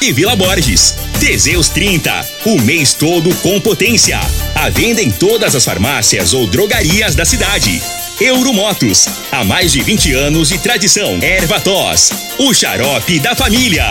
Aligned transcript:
e 0.00 0.12
Vila 0.12 0.36
Borges. 0.36 0.94
Teseus 1.18 1.68
30, 1.70 2.24
o 2.44 2.60
mês 2.60 2.94
todo 2.94 3.34
com 3.36 3.60
potência. 3.60 4.20
A 4.54 4.70
venda 4.70 5.02
em 5.02 5.10
todas 5.10 5.56
as 5.56 5.64
farmácias 5.64 6.32
ou 6.32 6.46
drogarias 6.46 7.16
da 7.16 7.24
cidade. 7.24 7.82
Euromotos, 8.20 9.08
há 9.32 9.42
mais 9.42 9.72
de 9.72 9.82
20 9.82 10.12
anos 10.12 10.50
de 10.50 10.58
tradição. 10.58 11.18
Erva 11.20 11.60
tos, 11.60 12.10
o 12.38 12.54
xarope 12.54 13.18
da 13.18 13.34
família. 13.34 13.90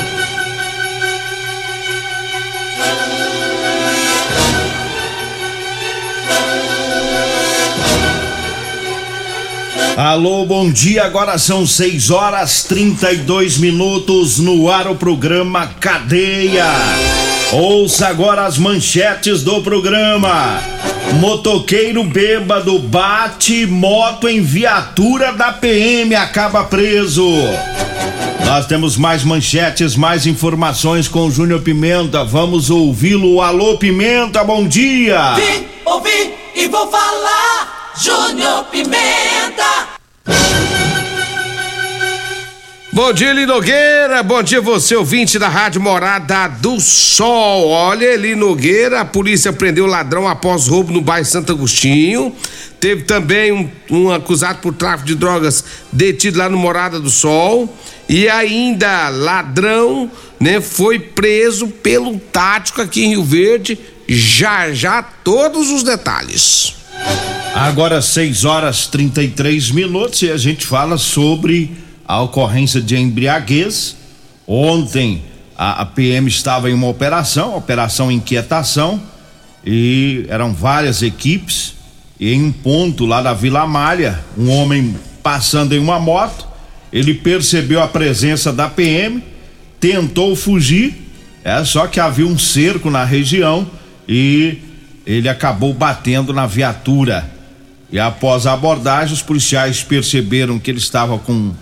Alô, 9.97 10.45
bom 10.45 10.71
dia. 10.71 11.03
Agora 11.03 11.37
são 11.37 11.67
6 11.67 12.11
horas 12.11 12.63
32 12.63 13.57
minutos 13.57 14.39
no 14.39 14.69
ar 14.69 14.87
o 14.87 14.95
programa 14.95 15.67
Cadeia. 15.79 16.65
Ouça 17.51 18.07
agora 18.07 18.45
as 18.45 18.57
manchetes 18.57 19.43
do 19.43 19.61
programa. 19.61 20.61
Motoqueiro 21.19 22.05
bêbado 22.05 22.79
bate 22.79 23.65
moto 23.65 24.29
em 24.29 24.41
viatura 24.41 25.33
da 25.33 25.51
PM 25.51 26.15
acaba 26.15 26.63
preso. 26.63 27.29
Nós 28.45 28.65
temos 28.67 28.95
mais 28.95 29.23
manchetes, 29.25 29.95
mais 29.95 30.25
informações 30.25 31.09
com 31.09 31.27
o 31.27 31.31
Júnior 31.31 31.61
Pimenta. 31.61 32.23
Vamos 32.23 32.69
ouvi-lo. 32.69 33.41
Alô, 33.41 33.77
Pimenta, 33.77 34.41
bom 34.43 34.65
dia. 34.65 35.33
Vim, 35.33 35.65
ouvi 35.85 36.33
e 36.55 36.67
vou 36.69 36.89
falar. 36.89 37.80
Júnior 37.95 38.65
Pimenta. 38.71 39.89
Bom 42.93 43.13
dia, 43.13 43.31
Eli 43.31 43.45
Nogueira. 43.45 44.23
Bom 44.23 44.41
dia, 44.41 44.61
você, 44.61 44.95
ouvinte 44.95 45.37
da 45.37 45.49
Rádio 45.49 45.81
Morada 45.81 46.47
do 46.47 46.79
Sol. 46.79 47.67
Olha, 47.69 48.05
Eli 48.05 48.35
Nogueira, 48.35 49.01
a 49.01 49.05
polícia 49.05 49.51
prendeu 49.51 49.85
o 49.85 49.87
ladrão 49.87 50.27
após 50.27 50.67
roubo 50.67 50.91
no 50.91 51.01
bairro 51.01 51.25
Santo 51.25 51.51
Agostinho. 51.51 52.33
Teve 52.79 53.03
também 53.03 53.51
um, 53.51 53.69
um 53.89 54.11
acusado 54.11 54.59
por 54.59 54.73
tráfico 54.73 55.07
de 55.07 55.15
drogas 55.15 55.63
detido 55.91 56.37
lá 56.37 56.49
no 56.49 56.57
Morada 56.57 56.99
do 56.99 57.09
Sol. 57.09 57.73
E 58.07 58.27
ainda, 58.29 59.09
ladrão, 59.09 60.09
né, 60.39 60.61
foi 60.61 60.97
preso 60.99 61.67
pelo 61.67 62.17
tático 62.19 62.81
aqui 62.81 63.03
em 63.03 63.09
Rio 63.09 63.23
Verde. 63.23 63.77
Já, 64.07 64.71
já, 64.71 65.01
todos 65.01 65.69
os 65.69 65.83
detalhes. 65.83 66.75
Agora 67.53 68.01
6 68.01 68.45
horas 68.45 68.87
33 68.87 69.71
minutos 69.71 70.21
e 70.21 70.31
a 70.31 70.37
gente 70.37 70.65
fala 70.65 70.97
sobre 70.97 71.71
a 72.07 72.21
ocorrência 72.21 72.81
de 72.81 72.95
embriaguez. 72.95 73.97
Ontem 74.47 75.21
a, 75.57 75.81
a 75.81 75.85
PM 75.85 76.27
estava 76.27 76.71
em 76.71 76.73
uma 76.73 76.87
operação, 76.87 77.55
operação 77.55 78.11
inquietação, 78.11 79.01
e 79.65 80.25
eram 80.29 80.53
várias 80.53 81.01
equipes. 81.01 81.75
E 82.19 82.33
em 82.33 82.41
um 82.41 82.51
ponto 82.51 83.05
lá 83.05 83.21
da 83.21 83.33
Vila 83.33 83.67
Malha, 83.67 84.19
um 84.37 84.49
homem 84.49 84.95
passando 85.21 85.75
em 85.75 85.79
uma 85.79 85.99
moto, 85.99 86.47
ele 86.91 87.13
percebeu 87.13 87.81
a 87.81 87.87
presença 87.87 88.53
da 88.53 88.69
PM, 88.69 89.21
tentou 89.79 90.35
fugir, 90.35 90.95
é 91.43 91.63
só 91.65 91.85
que 91.85 91.99
havia 91.99 92.25
um 92.25 92.37
cerco 92.37 92.89
na 92.89 93.03
região 93.03 93.67
e 94.07 94.57
ele 95.05 95.27
acabou 95.27 95.73
batendo 95.73 96.31
na 96.33 96.45
viatura. 96.45 97.40
E 97.91 97.99
após 97.99 98.45
a 98.47 98.53
abordagem, 98.53 99.13
os 99.13 99.21
policiais 99.21 99.83
perceberam 99.83 100.57
que 100.57 100.71
ele 100.71 100.77
estava 100.77 101.17
com 101.19 101.53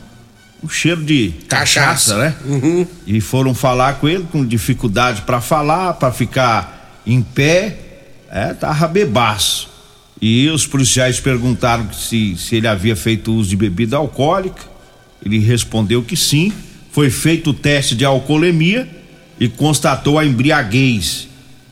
um 0.64 0.70
cheiro 0.70 1.04
de 1.04 1.34
cachaça, 1.48 2.16
Cachaça. 2.16 2.18
né? 2.18 2.36
Uhum. 2.46 2.88
E 3.08 3.22
foram 3.22 3.54
falar 3.56 3.94
com 3.96 4.08
ele 4.08 4.26
com 4.32 4.46
dificuldade 4.46 5.22
para 5.22 5.40
falar, 5.42 5.94
para 5.94 6.12
ficar 6.12 7.02
em 7.08 7.22
pé, 7.22 7.78
é, 8.30 8.54
tava 8.54 8.88
bebaço. 8.88 9.70
E 10.22 10.50
os 10.50 10.68
policiais 10.68 11.20
perguntaram 11.20 11.92
se, 11.94 12.36
se 12.38 12.58
ele 12.58 12.68
havia 12.68 12.96
feito 12.96 13.34
uso 13.34 13.50
de 13.50 13.56
bebida 13.56 13.96
alcoólica. 13.96 14.62
Ele 15.26 15.40
respondeu 15.40 16.04
que 16.04 16.18
sim. 16.18 16.52
Foi 16.92 17.10
feito 17.10 17.52
o 17.52 17.54
teste 17.54 17.96
de 17.96 18.04
alcoolemia 18.04 18.88
e 19.40 19.48
constatou 19.48 20.20
a 20.20 20.26
embriaguez. 20.26 21.29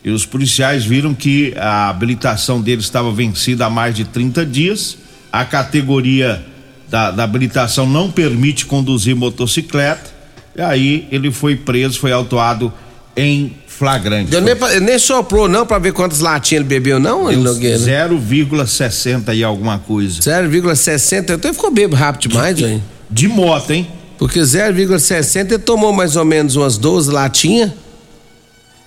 E 0.07 0.09
os 0.09 0.25
policiais 0.25 0.85
viram 0.85 1.13
que 1.13 1.53
a 1.57 1.89
habilitação 1.89 2.61
dele 2.61 2.79
estava 2.79 3.11
vencida 3.11 3.65
há 3.65 3.69
mais 3.69 3.93
de 3.93 4.05
30 4.05 4.45
dias. 4.45 4.97
A 5.29 5.43
categoria 5.43 6.41
da, 6.89 7.11
da 7.11 7.25
habilitação 7.25 7.85
não 7.85 8.09
permite 8.09 8.65
conduzir 8.65 9.17
motocicleta. 9.17 10.09
E 10.55 10.61
aí 10.61 11.07
ele 11.11 11.29
foi 11.29 11.57
preso, 11.57 11.99
foi 11.99 12.13
autuado 12.13 12.71
em 13.17 13.51
flagrante. 13.67 14.31
Deu 14.31 14.39
nem, 14.39 14.55
nem 14.79 14.97
soprou, 14.97 15.49
não, 15.49 15.65
pra 15.65 15.77
ver 15.77 15.91
quantas 15.91 16.21
latinhas 16.21 16.61
ele 16.61 16.69
bebeu, 16.69 17.01
não, 17.01 17.29
Nogueira? 17.43 17.77
0,60 17.77 19.35
e 19.35 19.43
alguma 19.43 19.77
coisa. 19.77 20.21
0,60. 20.21 21.33
Então 21.33 21.49
ele 21.49 21.53
ficou 21.53 21.69
bebo 21.69 21.97
rápido 21.97 22.29
demais, 22.31 22.57
velho. 22.57 22.81
De 23.11 23.27
moto, 23.27 23.71
hein? 23.71 23.85
Porque 24.17 24.39
0,60 24.39 25.51
ele 25.51 25.59
tomou 25.59 25.91
mais 25.91 26.15
ou 26.15 26.23
menos 26.23 26.55
umas 26.55 26.77
12 26.77 27.11
latinhas. 27.11 27.71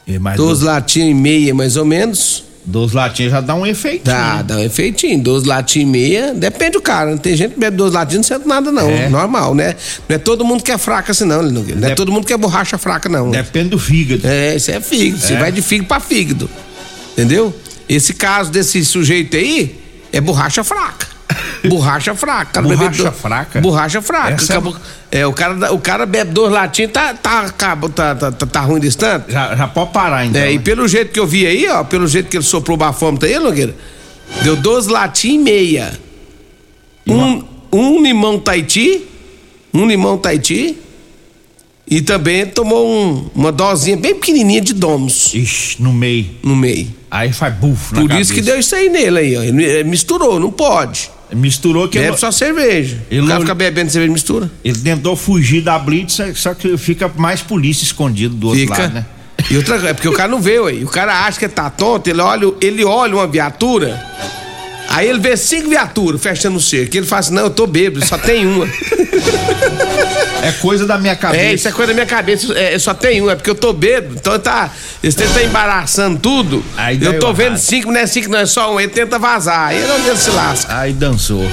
E 0.06 0.18
mais 0.18 0.36
12 0.36 0.64
latinhas 0.64 1.10
e 1.10 1.14
meia, 1.14 1.54
mais 1.54 1.76
ou 1.76 1.84
menos. 1.84 2.44
12 2.66 2.94
latinhas 2.94 3.32
já 3.32 3.40
dá 3.40 3.54
um 3.54 3.66
efeito. 3.66 4.04
Dá, 4.04 4.42
dá 4.42 4.56
um 4.56 4.60
efeitinho. 4.60 5.18
12 5.22 5.46
latinhas 5.46 5.88
e 5.88 5.90
meia. 5.90 6.34
Depende 6.34 6.72
do 6.72 6.80
cara. 6.82 7.10
Não 7.10 7.16
tem 7.18 7.34
gente 7.34 7.54
que 7.54 7.60
bebe 7.60 7.76
12 7.76 7.94
latinhas 7.94 8.26
e 8.26 8.30
não 8.30 8.38
sente 8.38 8.48
nada, 8.48 8.70
não. 8.70 8.88
É. 8.88 9.08
Normal, 9.08 9.54
né? 9.54 9.74
Não 10.08 10.14
é 10.16 10.18
todo 10.18 10.44
mundo 10.44 10.62
que 10.62 10.70
é 10.70 10.76
fraca 10.78 11.12
assim, 11.12 11.24
não. 11.24 11.42
Não 11.42 11.62
é 11.62 11.74
Dep- 11.74 11.96
todo 11.96 12.12
mundo 12.12 12.26
que 12.26 12.32
é 12.32 12.36
borracha 12.36 12.76
fraca, 12.76 13.08
não. 13.08 13.30
Depende 13.30 13.70
do 13.70 13.78
fígado. 13.78 14.26
É, 14.26 14.56
isso 14.56 14.70
é 14.70 14.80
fígado. 14.80 15.20
Você 15.22 15.32
É. 15.34 15.38
vai 15.38 15.50
de 15.50 15.62
fígado 15.62 15.88
pra 15.88 16.00
fígado. 16.00 16.50
Entendeu? 17.12 17.54
Esse 17.88 18.12
caso 18.14 18.50
desse 18.50 18.84
sujeito 18.84 19.36
aí 19.36 19.80
é 20.12 20.20
borracha 20.20 20.62
fraca. 20.62 21.06
Borracha 21.68 22.14
fraca. 22.14 22.62
Borracha 22.62 23.04
do- 23.04 23.12
fraca? 23.12 23.60
Borracha 23.60 24.00
fraca. 24.02 24.30
É- 24.42 24.44
Acabou- 24.44 24.76
é, 25.10 25.26
o 25.26 25.32
cara, 25.32 25.72
o 25.72 25.78
cara 25.78 26.06
bebe 26.06 26.32
dois 26.32 26.52
latinhos, 26.52 26.92
tá, 26.92 27.12
tá, 27.14 27.40
acabou, 27.42 27.90
tá, 27.90 28.14
tá, 28.14 28.32
tá, 28.32 28.46
tá 28.46 28.60
ruim 28.60 28.80
desse 28.80 28.96
tanto. 28.96 29.30
Já, 29.30 29.54
já 29.56 29.66
pode 29.68 29.92
parar, 29.92 30.24
então. 30.26 30.40
É, 30.40 30.52
e 30.52 30.56
né? 30.56 30.62
pelo 30.62 30.86
jeito 30.88 31.12
que 31.12 31.20
eu 31.20 31.26
vi 31.26 31.46
aí, 31.46 31.68
ó, 31.68 31.84
pelo 31.84 32.06
jeito 32.08 32.28
que 32.28 32.36
ele 32.36 32.44
soprou 32.44 32.74
o 32.74 32.78
bafômetro 32.78 33.28
aí, 33.28 33.38
Nogueira, 33.38 33.74
deu 34.42 34.56
12 34.56 34.88
latinhas 34.90 35.36
e 35.36 35.38
meia. 35.38 35.92
Um, 37.08 37.42
um 37.72 38.02
limão 38.02 38.38
Tahiti, 38.38 39.04
um 39.74 39.86
limão 39.86 40.16
Tahiti, 40.16 40.78
e 41.88 42.00
também 42.00 42.46
tomou 42.46 42.88
um- 42.88 43.30
uma 43.34 43.50
dosinha 43.50 43.96
bem 43.96 44.14
pequenininha 44.14 44.60
de 44.60 44.72
Domos 44.72 45.34
Ixi, 45.34 45.82
no 45.82 45.92
meio. 45.92 46.26
no 46.42 46.54
meio. 46.54 46.94
Aí 47.10 47.32
faz 47.32 47.52
bufo 47.54 47.94
Por 47.96 48.12
isso 48.12 48.32
que 48.32 48.38
cabeça. 48.38 48.42
deu 48.42 48.60
isso 48.60 48.76
aí 48.76 48.88
nele 48.88 49.18
aí, 49.18 49.36
ó. 49.36 49.84
Misturou, 49.84 50.38
não 50.38 50.52
pode. 50.52 51.10
Misturou 51.34 51.88
que 51.88 51.98
Bebe 51.98 52.10
ele, 52.10 52.16
só 52.18 52.30
cerveja. 52.30 52.98
ele 53.10 53.20
o 53.20 53.26
cara 53.26 53.34
não- 53.38 53.42
fica 53.46 53.54
bebendo 53.54 53.90
cerveja 53.90 54.12
mistura. 54.12 54.50
ele 54.64 54.78
tentou 54.78 55.14
fugir 55.16 55.60
da 55.62 55.78
blitz, 55.78 56.18
só 56.34 56.54
que 56.54 56.76
fica 56.76 57.10
mais 57.16 57.40
polícia 57.40 57.84
escondido 57.84 58.34
do 58.34 58.48
outro 58.48 58.60
Fica. 58.62 58.82
lado, 58.82 58.94
né? 58.94 59.06
E 59.50 59.56
outra 59.56 59.74
coisa, 59.74 59.88
é 59.90 59.94
porque 59.94 60.08
o 60.08 60.12
cara 60.12 60.28
não 60.28 60.40
vê, 60.40 60.58
ué. 60.58 60.72
O 60.84 60.88
cara 60.88 61.24
acha 61.26 61.38
que 61.38 61.48
tá 61.48 61.70
tonto, 61.70 62.08
ele 62.08 62.20
olha, 62.20 62.52
ele 62.60 62.84
olha 62.84 63.14
uma 63.14 63.26
viatura, 63.26 63.98
aí 64.90 65.08
ele 65.08 65.18
vê 65.18 65.36
cinco 65.36 65.70
viaturas 65.70 66.20
fechando 66.20 66.58
o 66.58 66.60
cerco. 66.60 66.96
Ele 66.96 67.06
fala 67.06 67.20
assim: 67.20 67.32
não, 67.32 67.44
eu 67.44 67.50
tô 67.50 67.66
bêbado, 67.66 68.04
só 68.04 68.18
tem 68.18 68.46
uma. 68.46 68.68
É 70.42 70.52
coisa 70.52 70.86
da 70.86 70.96
minha 70.96 71.14
cabeça. 71.14 71.42
É, 71.44 71.52
isso 71.52 71.68
é 71.68 71.70
coisa 71.70 71.88
da 71.88 71.94
minha 71.94 72.06
cabeça, 72.06 72.58
é, 72.58 72.78
só 72.78 72.94
tem 72.94 73.20
uma, 73.20 73.32
é 73.32 73.34
porque 73.34 73.50
eu 73.50 73.54
tô 73.54 73.72
bêbado. 73.74 74.14
Então 74.18 74.38
tá. 74.38 74.70
Esse 75.02 75.16
tempo 75.16 75.34
tá 75.34 75.42
embaraçando 75.42 76.18
tudo. 76.18 76.64
Aí 76.76 76.98
eu 77.02 77.18
tô 77.18 77.32
vendo 77.32 77.48
errado. 77.48 77.58
cinco, 77.58 77.92
não 77.92 78.00
é 78.00 78.06
cinco, 78.06 78.30
não 78.30 78.38
é 78.38 78.46
só 78.46 78.74
um. 78.74 78.80
Ele 78.80 78.90
tenta 78.90 79.18
vazar. 79.18 79.68
Aí 79.68 79.76
ele 79.76 80.08
ele 80.08 80.16
se 80.16 80.30
lasca. 80.30 80.78
Aí 80.78 80.92
dançou. 80.92 81.46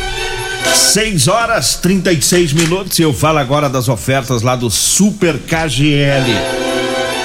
6 0.74 1.28
horas 1.28 1.76
36 1.76 2.54
minutos 2.54 3.00
eu 3.00 3.14
falo 3.14 3.40
agora 3.40 3.70
das 3.70 3.88
ofertas 3.88 4.42
lá 4.42 4.56
do 4.56 4.70
Super 4.70 5.38
KGL. 5.38 6.77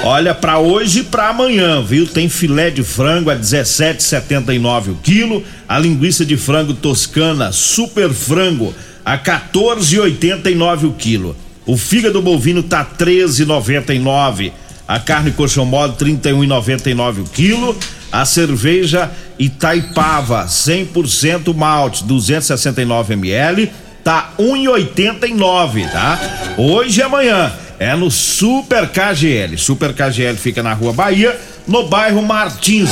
Olha, 0.05 0.35
pra 0.35 0.59
hoje 0.59 1.01
e 1.01 1.03
pra 1.05 1.29
amanhã, 1.29 1.81
viu? 1.81 2.09
Tem 2.09 2.29
filé 2.29 2.71
de 2.71 2.83
frango 2.83 3.31
a 3.31 3.37
17,79 3.37 4.89
o 4.89 4.95
quilo, 4.97 5.45
a 5.69 5.79
linguiça 5.79 6.27
de 6.27 6.37
frango 6.37 6.75
toscana 6.75 7.53
Super 7.53 8.11
Frango 8.11 8.75
a 9.05 9.17
14,89 9.17 10.89
o 10.89 10.93
quilo. 10.93 11.37
O 11.65 11.77
fígado 11.77 12.21
bovino 12.21 12.65
tá 12.65 12.85
13,99. 12.85 14.51
A 14.89 14.99
carne 14.99 15.31
coxão 15.31 15.65
mole 15.65 15.93
31,99 15.93 17.21
o 17.21 17.25
quilo. 17.25 17.77
A 18.11 18.25
cerveja 18.25 19.09
Itaipava 19.39 20.47
100% 20.47 21.55
malte 21.55 22.03
269 22.03 23.13
ml 23.15 23.71
tá 24.03 24.33
1,89, 24.37 25.89
tá? 25.93 26.19
Hoje 26.59 27.01
e 27.01 27.03
amanhã 27.05 27.53
é 27.83 27.97
no 27.97 28.11
Super 28.11 28.89
KGL. 28.89 29.59
Super 29.59 29.93
KGL 29.93 30.37
fica 30.37 30.63
na 30.63 30.73
Rua 30.73 30.93
Bahia, 30.93 31.37
no 31.67 31.89
bairro 31.89 32.23
Martins. 32.23 32.91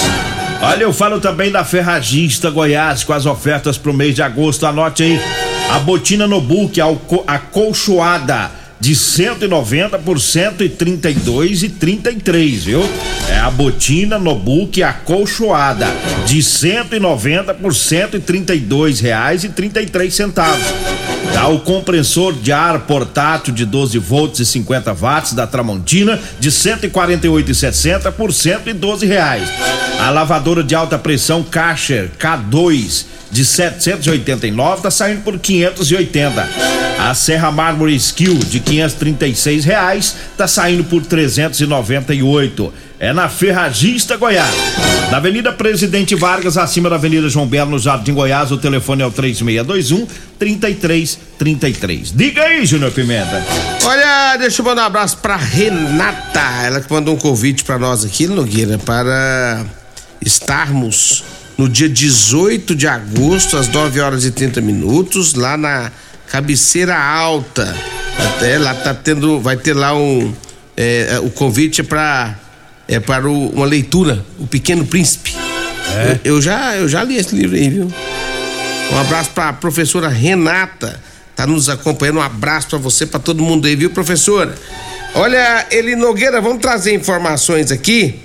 Olha, 0.60 0.82
eu 0.82 0.92
falo 0.92 1.20
também 1.20 1.50
da 1.50 1.64
Ferragista 1.64 2.50
Goiás 2.50 3.04
com 3.04 3.12
as 3.12 3.25
ofertas 3.25 3.78
pro 3.78 3.94
mês 3.94 4.16
de 4.16 4.22
agosto. 4.22 4.66
Anote 4.66 5.04
aí. 5.04 5.20
A 5.70 5.78
botina 5.78 6.26
no 6.26 6.40
book, 6.40 6.81
a 6.81 7.38
colchoada 7.38 8.50
de 8.81 8.96
190 8.96 9.98
por 9.98 10.20
132 10.20 11.62
e 11.62 11.69
33, 11.69 12.64
viu? 12.64 12.82
É 13.28 13.38
a 13.38 13.50
botina 13.50 14.19
no 14.19 14.34
book 14.34 14.82
acolchoada 14.82 15.87
de 16.26 16.42
190 16.42 17.54
por 17.54 17.75
132 17.75 18.98
reais 18.98 19.44
e 19.44 19.50
33 19.50 20.12
centavos. 20.12 20.66
Tá 21.32 21.49
o 21.49 21.61
compressor 21.61 22.32
de 22.35 22.53
ar 22.53 22.81
portátil 22.81 23.55
de 23.55 23.65
12 23.65 23.99
volts 23.99 24.41
e 24.41 24.47
50 24.47 24.93
watts 24.94 25.32
da 25.32 25.47
Tramontina 25.47 26.21
de 26.38 26.50
148,60 26.50 28.12
por 28.12 28.32
112 28.32 29.06
reais. 29.06 29.49
A 30.00 30.11
lavadora 30.11 30.62
de 30.62 30.75
alta 30.75 30.99
pressão 30.99 31.43
Karcher 31.43 32.11
K2 32.19 33.19
de 33.31 33.44
789 33.44 34.82
tá 34.82 34.91
saindo 34.91 35.23
por 35.23 35.38
580. 35.38 36.49
A 36.99 37.15
Serra 37.15 37.50
Mármore 37.50 37.94
Skill 37.97 38.35
de 38.38 38.61
536 38.61 39.65
reais 39.65 40.17
tá 40.37 40.47
saindo 40.47 40.85
por 40.85 41.05
398 41.05 42.73
é 43.00 43.15
na 43.15 43.31
Ferragista 43.31 44.19
Goiás. 44.19 44.55
Na 45.11 45.17
Avenida 45.17 45.50
Presidente 45.50 46.15
Vargas, 46.15 46.59
acima 46.59 46.91
da 46.91 46.97
Avenida 46.97 47.31
João 47.31 47.47
Belo, 47.47 47.71
no 47.71 47.79
Jardim 47.79 48.12
Goiás, 48.12 48.53
o 48.53 48.59
telefone 48.59 49.03
é 49.03 49.06
o 49.06 49.11
3621 49.11 50.06
3333. 50.38 52.12
Diga 52.15 52.43
aí, 52.43 52.67
Júnior 52.67 52.93
Pimenta. 52.93 53.43
Olha, 53.85 54.37
deixa 54.37 54.61
eu 54.61 54.67
mandar 54.67 54.83
um 54.83 54.87
abraço 54.87 55.17
pra 55.17 55.37
Renata, 55.37 56.41
ela 56.62 56.81
que 56.83 56.93
mandou 56.93 57.15
um 57.15 57.19
convite 57.19 57.65
para 57.65 57.79
nós 57.79 58.05
aqui, 58.05 58.26
Nogueira, 58.26 58.79
para 58.79 59.65
estarmos 60.21 61.25
no 61.61 61.69
dia 61.69 61.91
18 61.91 62.75
de 62.75 62.89
agosto, 62.89 63.59
às 63.59 63.69
9 63.69 64.01
horas 64.01 64.25
e 64.25 64.31
30 64.31 64.62
minutos, 64.62 65.35
lá 65.35 65.59
na 65.59 65.93
cabeceira 66.27 66.99
alta. 66.99 67.77
Até 68.19 68.57
lá 68.57 68.73
tá 68.73 68.95
tendo, 68.95 69.39
vai 69.41 69.59
ter 69.59 69.75
lá 69.75 69.95
um. 69.95 70.35
É, 70.75 71.21
o 71.23 71.29
convite 71.29 71.83
é 71.83 71.85
para 71.85 72.35
é 72.89 72.99
para 72.99 73.29
o, 73.29 73.51
uma 73.51 73.67
leitura, 73.67 74.25
O 74.39 74.47
Pequeno 74.47 74.87
Príncipe. 74.87 75.37
É. 75.95 76.12
Eu, 76.25 76.37
eu, 76.37 76.41
já, 76.41 76.77
eu 76.77 76.89
já 76.89 77.05
li 77.05 77.17
esse 77.17 77.37
livro 77.37 77.55
aí, 77.55 77.69
viu? 77.69 77.93
Um 78.91 78.99
abraço 78.99 79.29
para 79.33 79.51
a 79.51 79.53
professora 79.53 80.09
Renata, 80.09 80.99
tá 81.37 81.47
nos 81.47 81.69
acompanhando. 81.69 82.21
Um 82.21 82.23
abraço 82.23 82.69
para 82.69 82.79
você, 82.79 83.05
para 83.05 83.21
todo 83.21 83.43
mundo 83.43 83.67
aí, 83.67 83.77
viu, 83.77 83.91
professora? 83.91 84.55
Olha, 85.15 85.67
Eli 85.71 85.95
Nogueira, 85.95 86.41
vamos 86.41 86.62
trazer 86.62 86.95
informações 86.95 87.71
aqui. 87.71 88.19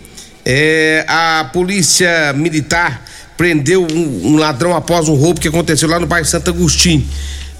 É, 0.45 1.03
a 1.05 1.49
polícia 1.51 2.31
militar 2.33 3.04
prendeu 3.37 3.85
um, 3.85 4.33
um 4.33 4.37
ladrão 4.37 4.75
após 4.75 5.07
um 5.07 5.15
roubo 5.15 5.39
que 5.39 5.47
aconteceu 5.47 5.89
lá 5.89 5.99
no 5.99 6.07
bairro 6.07 6.25
Santo 6.25 6.49
Agostinho. 6.49 7.05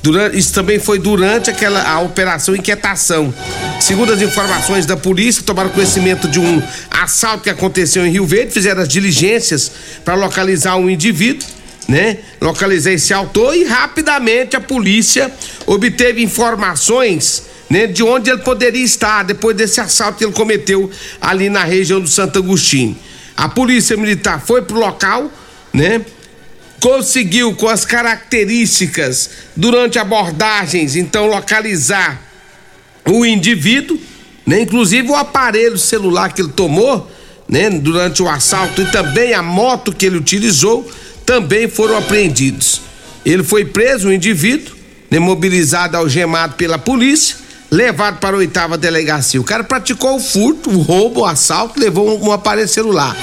Durante, 0.02 0.38
isso 0.38 0.54
também 0.54 0.78
foi 0.80 1.00
durante 1.00 1.50
aquela 1.50 1.82
a 1.82 2.00
operação 2.00 2.56
Inquietação. 2.56 3.34
Segundo 3.80 4.14
as 4.14 4.22
informações 4.22 4.86
da 4.86 4.96
polícia, 4.96 5.42
tomaram 5.42 5.70
conhecimento 5.72 6.28
de 6.28 6.40
um 6.40 6.62
assalto 6.92 7.44
que 7.44 7.50
aconteceu 7.50 8.06
em 8.06 8.12
Rio 8.12 8.26
Verde, 8.26 8.52
fizeram 8.52 8.84
as 8.84 8.88
diligências 8.88 9.72
para 10.04 10.14
localizar 10.14 10.76
um 10.76 10.90
indivíduo, 10.90 11.48
né? 11.88 12.20
Localizar 12.40 12.92
esse 12.92 13.14
autor 13.14 13.56
e 13.56 13.64
rapidamente 13.64 14.56
a 14.56 14.62
polícia 14.62 15.32
obteve 15.66 16.22
informações 16.22 17.44
né, 17.70 17.88
de 17.88 18.04
onde 18.04 18.30
ele 18.30 18.42
poderia 18.42 18.84
estar 18.84 19.24
depois 19.24 19.56
desse 19.56 19.82
assalto 19.82 20.18
que 20.20 20.24
ele 20.24 20.34
cometeu 20.34 20.90
ali 21.20 21.50
na 21.50 21.64
região 21.64 22.00
do 22.00 22.08
Santo 22.08 22.40
Agostinho. 22.40 22.96
A 23.36 23.50
polícia 23.50 23.98
militar 23.98 24.40
foi 24.40 24.62
pro 24.62 24.80
local, 24.80 25.32
né? 25.76 26.06
conseguiu 26.86 27.56
com 27.56 27.68
as 27.68 27.84
características 27.84 29.30
durante 29.56 29.98
abordagens, 29.98 30.96
então 30.96 31.26
localizar 31.26 32.22
o 33.10 33.26
indivíduo, 33.26 34.00
né? 34.46 34.62
Inclusive 34.62 35.10
o 35.10 35.16
aparelho 35.16 35.80
celular 35.80 36.32
que 36.32 36.44
ele 36.44 36.52
tomou, 36.52 37.10
né? 37.50 37.72
Durante 37.72 38.22
o 38.22 38.30
assalto 38.30 38.84
e 38.84 38.86
também 38.92 39.34
a 39.34 39.42
moto 39.42 39.92
que 39.92 40.06
ele 40.06 40.18
utilizou 40.18 40.88
também 41.26 41.68
foram 41.68 41.98
apreendidos. 41.98 42.82
Ele 43.26 43.44
foi 43.44 43.66
preso, 43.66 44.10
o 44.10 44.14
indivíduo, 44.14 44.76
né? 45.10 45.18
mobilizado, 45.18 45.98
algemado 45.98 46.54
pela 46.54 46.78
polícia, 46.78 47.38
levado 47.72 48.20
para 48.20 48.36
a 48.36 48.40
oitava 48.40 48.78
delegacia. 48.78 49.42
O 49.42 49.44
cara 49.44 49.64
praticou 49.64 50.18
o 50.18 50.20
furto, 50.20 50.70
o 50.70 50.82
roubo, 50.82 51.22
o 51.22 51.26
assalto, 51.26 51.80
levou 51.80 52.16
um, 52.16 52.28
um 52.28 52.32
aparelho 52.32 52.68
celular. 52.68 53.18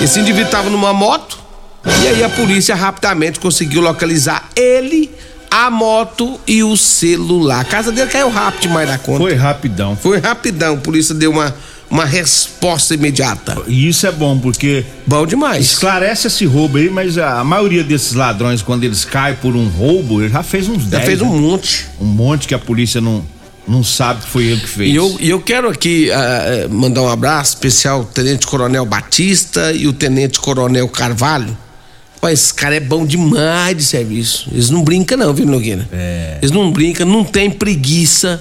Esse 0.00 0.18
indivíduo 0.18 0.46
estava 0.46 0.70
numa 0.70 0.94
moto, 0.94 1.38
e 1.84 2.08
aí 2.08 2.22
a 2.22 2.28
polícia 2.28 2.74
rapidamente 2.74 3.40
conseguiu 3.40 3.80
localizar 3.80 4.48
ele, 4.54 5.10
a 5.50 5.70
moto 5.70 6.40
e 6.46 6.62
o 6.62 6.76
celular. 6.76 7.60
A 7.60 7.64
casa 7.64 7.92
dele 7.92 8.10
caiu 8.10 8.30
rápido 8.30 8.62
demais 8.62 8.88
da 8.88 8.98
conta. 8.98 9.18
Foi 9.18 9.34
rapidão. 9.34 9.96
Foi 9.96 10.18
rapidão. 10.18 10.74
A 10.74 10.78
polícia 10.78 11.14
deu 11.14 11.30
uma, 11.30 11.54
uma 11.90 12.04
resposta 12.04 12.94
imediata. 12.94 13.60
E 13.66 13.88
isso 13.88 14.06
é 14.06 14.12
bom, 14.12 14.38
porque. 14.38 14.84
Bom 15.06 15.26
demais. 15.26 15.72
Esclarece 15.72 16.28
esse 16.28 16.46
roubo 16.46 16.78
aí, 16.78 16.88
mas 16.88 17.18
a 17.18 17.44
maioria 17.44 17.84
desses 17.84 18.14
ladrões, 18.14 18.62
quando 18.62 18.84
eles 18.84 19.04
caem 19.04 19.36
por 19.36 19.54
um 19.54 19.68
roubo, 19.68 20.22
ele 20.22 20.32
já 20.32 20.42
fez 20.42 20.68
uns 20.68 20.86
10. 20.86 20.90
Já 20.90 21.00
fez 21.00 21.20
um 21.20 21.32
né? 21.32 21.40
monte. 21.40 21.86
Um 22.00 22.06
monte 22.06 22.48
que 22.48 22.54
a 22.54 22.58
polícia 22.58 23.00
não 23.00 23.22
não 23.66 23.84
sabe 23.84 24.22
que 24.22 24.28
foi 24.28 24.44
ele 24.44 24.60
que 24.60 24.68
fez. 24.68 24.90
E 24.90 24.96
eu, 24.96 25.16
eu 25.20 25.40
quero 25.40 25.68
aqui 25.68 26.08
uh, 26.10 26.68
mandar 26.68 27.02
um 27.02 27.08
abraço 27.08 27.54
especial 27.54 27.98
ao 27.98 28.04
Tenente 28.04 28.46
Coronel 28.46 28.84
Batista 28.84 29.72
e 29.72 29.86
o 29.86 29.92
Tenente 29.92 30.40
Coronel 30.40 30.88
Carvalho, 30.88 31.56
Olha, 32.24 32.32
esse 32.32 32.54
cara 32.54 32.76
é 32.76 32.80
bom 32.80 33.04
demais 33.04 33.76
de 33.76 33.82
serviço. 33.82 34.48
Eles 34.52 34.70
não 34.70 34.84
brincam, 34.84 35.18
não, 35.18 35.34
viu, 35.34 35.44
Nogueira? 35.44 35.88
É. 35.92 36.38
Eles 36.40 36.52
não 36.52 36.70
brincam, 36.70 37.04
não 37.04 37.24
tem 37.24 37.50
preguiça. 37.50 38.40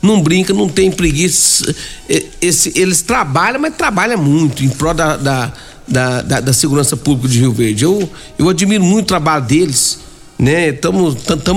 Não 0.00 0.22
brinca, 0.22 0.54
não 0.54 0.68
tem 0.68 0.92
preguiça. 0.92 1.74
Esse, 2.40 2.72
eles 2.76 3.02
trabalham, 3.02 3.60
mas 3.60 3.74
trabalham 3.74 4.22
muito 4.22 4.64
em 4.64 4.68
prol 4.68 4.94
da, 4.94 5.16
da, 5.16 5.52
da, 5.88 6.22
da, 6.22 6.40
da 6.40 6.52
segurança 6.52 6.96
pública 6.96 7.28
de 7.28 7.40
Rio 7.40 7.52
Verde. 7.52 7.82
Eu, 7.82 8.08
eu 8.38 8.48
admiro 8.48 8.84
muito 8.84 9.06
o 9.06 9.08
trabalho 9.08 9.44
deles, 9.44 9.98
né? 10.38 10.68
Estamos 10.68 11.16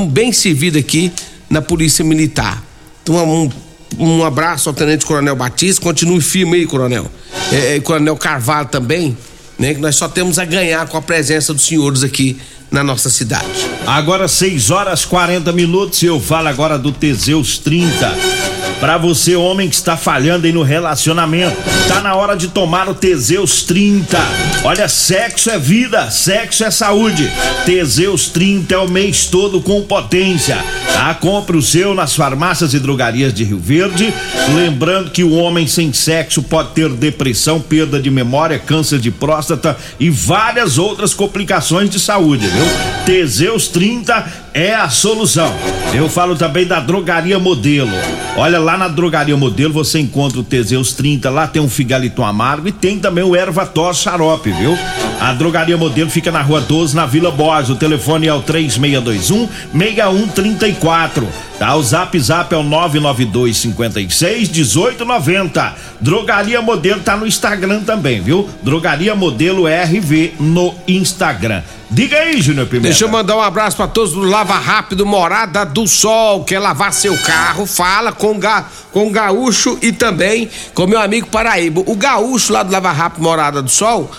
bem 0.10 0.32
servidos 0.32 0.80
aqui 0.80 1.12
na 1.48 1.62
Polícia 1.62 2.04
Militar. 2.04 2.64
Então, 3.04 3.16
um, 3.24 3.52
um 4.00 4.26
abraço 4.26 4.68
ao 4.68 4.74
Tenente 4.74 5.06
Coronel 5.06 5.36
Batista, 5.36 5.80
continue 5.80 6.20
firme 6.20 6.58
aí, 6.58 6.66
Coronel. 6.66 7.06
É, 7.52 7.76
é, 7.76 7.80
Coronel 7.80 8.18
Carvalho 8.18 8.68
também 8.70 9.16
né? 9.62 9.76
Que 9.76 9.80
nós 9.80 9.96
só 9.96 10.10
temos 10.10 10.40
a 10.40 10.44
ganhar 10.44 10.88
com 10.88 10.98
a 10.98 11.02
presença 11.02 11.54
dos 11.54 11.64
senhores 11.64 12.04
aqui 12.04 12.38
na 12.72 12.84
nossa 12.84 13.10
cidade. 13.10 13.46
Agora 13.86 14.28
6 14.28 14.72
horas 14.72 15.06
40 15.06 15.52
minutos 15.52 16.02
e 16.02 16.08
eu 16.08 16.20
falo 16.20 16.48
agora 16.48 16.80
do 16.80 16.92
Teseus 16.92 17.60
30. 17.60 18.61
Para 18.82 18.98
você, 18.98 19.36
homem 19.36 19.70
que 19.70 19.76
está 19.76 19.96
falhando 19.96 20.48
aí 20.48 20.52
no 20.52 20.64
relacionamento, 20.64 21.56
tá 21.88 22.02
na 22.02 22.16
hora 22.16 22.36
de 22.36 22.48
tomar 22.48 22.90
o 22.90 22.96
Teseus 22.96 23.62
30. 23.62 24.18
Olha, 24.64 24.90
sexo 24.90 25.52
é 25.52 25.60
vida, 25.60 26.10
sexo 26.10 26.64
é 26.64 26.72
saúde. 26.72 27.32
Teseus 27.64 28.28
30 28.30 28.74
é 28.74 28.78
o 28.80 28.90
mês 28.90 29.28
todo 29.28 29.62
com 29.62 29.84
potência. 29.84 30.58
Tá? 30.92 31.14
Compre 31.14 31.58
o 31.58 31.62
seu 31.62 31.94
nas 31.94 32.16
farmácias 32.16 32.74
e 32.74 32.80
drogarias 32.80 33.32
de 33.32 33.44
Rio 33.44 33.60
Verde. 33.60 34.12
Lembrando 34.56 35.12
que 35.12 35.24
o 35.24 35.34
homem 35.34 35.68
sem 35.68 35.94
sexo 35.94 36.42
pode 36.42 36.72
ter 36.72 36.90
depressão, 36.90 37.62
perda 37.62 38.00
de 38.00 38.10
memória, 38.10 38.58
câncer 38.58 38.98
de 38.98 39.12
próstata 39.12 39.78
e 40.00 40.10
várias 40.10 40.80
outras 40.80 41.14
complicações 41.14 41.88
de 41.88 42.00
saúde, 42.00 42.48
viu? 42.48 42.66
Teseus 43.06 43.68
30 43.68 44.41
é 44.54 44.74
a 44.74 44.90
solução. 44.90 45.54
Eu 45.94 46.10
falo 46.10 46.36
também 46.36 46.66
da 46.66 46.80
Drogaria 46.80 47.40
Modelo. 47.40 47.92
Olha, 48.38 48.60
lá 48.60 48.78
na 48.78 48.88
Drogaria 48.88 49.36
Modelo 49.36 49.74
você 49.74 50.00
encontra 50.00 50.40
o 50.40 50.44
Teseus 50.44 50.94
30, 50.94 51.30
lá 51.30 51.48
tem 51.48 51.62
um 51.62 51.70
figalito 51.70 52.24
amargo 52.24 52.68
e 52.68 52.72
tem 52.72 53.00
também 53.00 53.24
o 53.24 53.36
erva 53.36 53.66
tos 53.66 53.98
xarope, 53.98 54.52
viu? 54.52 54.78
A 55.20 55.34
Drogaria 55.34 55.78
Modelo 55.78 56.10
fica 56.10 56.32
na 56.32 56.42
Rua 56.42 56.62
12, 56.62 56.96
na 56.96 57.06
Vila 57.06 57.32
Borges. 57.32 57.70
O 57.70 57.76
telefone 57.76 58.28
é 58.28 58.34
o 58.34 58.42
3621 58.42 59.48
6134. 59.74 61.51
Tá, 61.62 61.76
o 61.76 61.84
Zap 61.84 62.20
Zap 62.20 62.52
é 62.52 62.58
o 62.58 62.64
992 62.64 63.56
56 63.56 64.50
1890. 64.50 65.76
Drogaria 66.00 66.60
Modelo 66.60 67.02
tá 67.02 67.16
no 67.16 67.28
Instagram 67.28 67.82
também, 67.84 68.20
viu? 68.20 68.50
Drogaria 68.64 69.14
Modelo 69.14 69.68
RV 69.68 70.34
no 70.40 70.74
Instagram. 70.88 71.62
Diga 71.88 72.18
aí, 72.18 72.42
Júnior 72.42 72.66
Pimenta. 72.66 72.88
Deixa 72.88 73.06
eu 73.06 73.10
mandar 73.10 73.38
um 73.38 73.42
abraço 73.42 73.78
pra 73.78 73.88
todos 73.88 74.12
do 74.12 74.22
Lava 74.22 74.56
Rápido 74.56 75.06
Morada 75.06 75.64
do 75.64 75.88
Sol. 75.88 76.44
Quer 76.46 76.58
lavar 76.58 76.92
seu 76.94 77.16
carro? 77.20 77.68
Fala 77.68 78.12
com, 78.12 78.40
ga, 78.40 78.66
com 78.92 79.12
Gaúcho 79.12 79.78
e 79.84 79.92
também 79.92 80.50
com 80.74 80.88
meu 80.88 81.00
amigo 81.00 81.28
Paraíba. 81.28 81.84
O 81.86 81.96
Gaúcho 81.96 82.54
lá 82.54 82.64
do 82.64 82.72
Lava 82.72 82.92
Rápido 82.92 83.22
Morada 83.22 83.62
do 83.62 83.70
Sol 83.70 84.10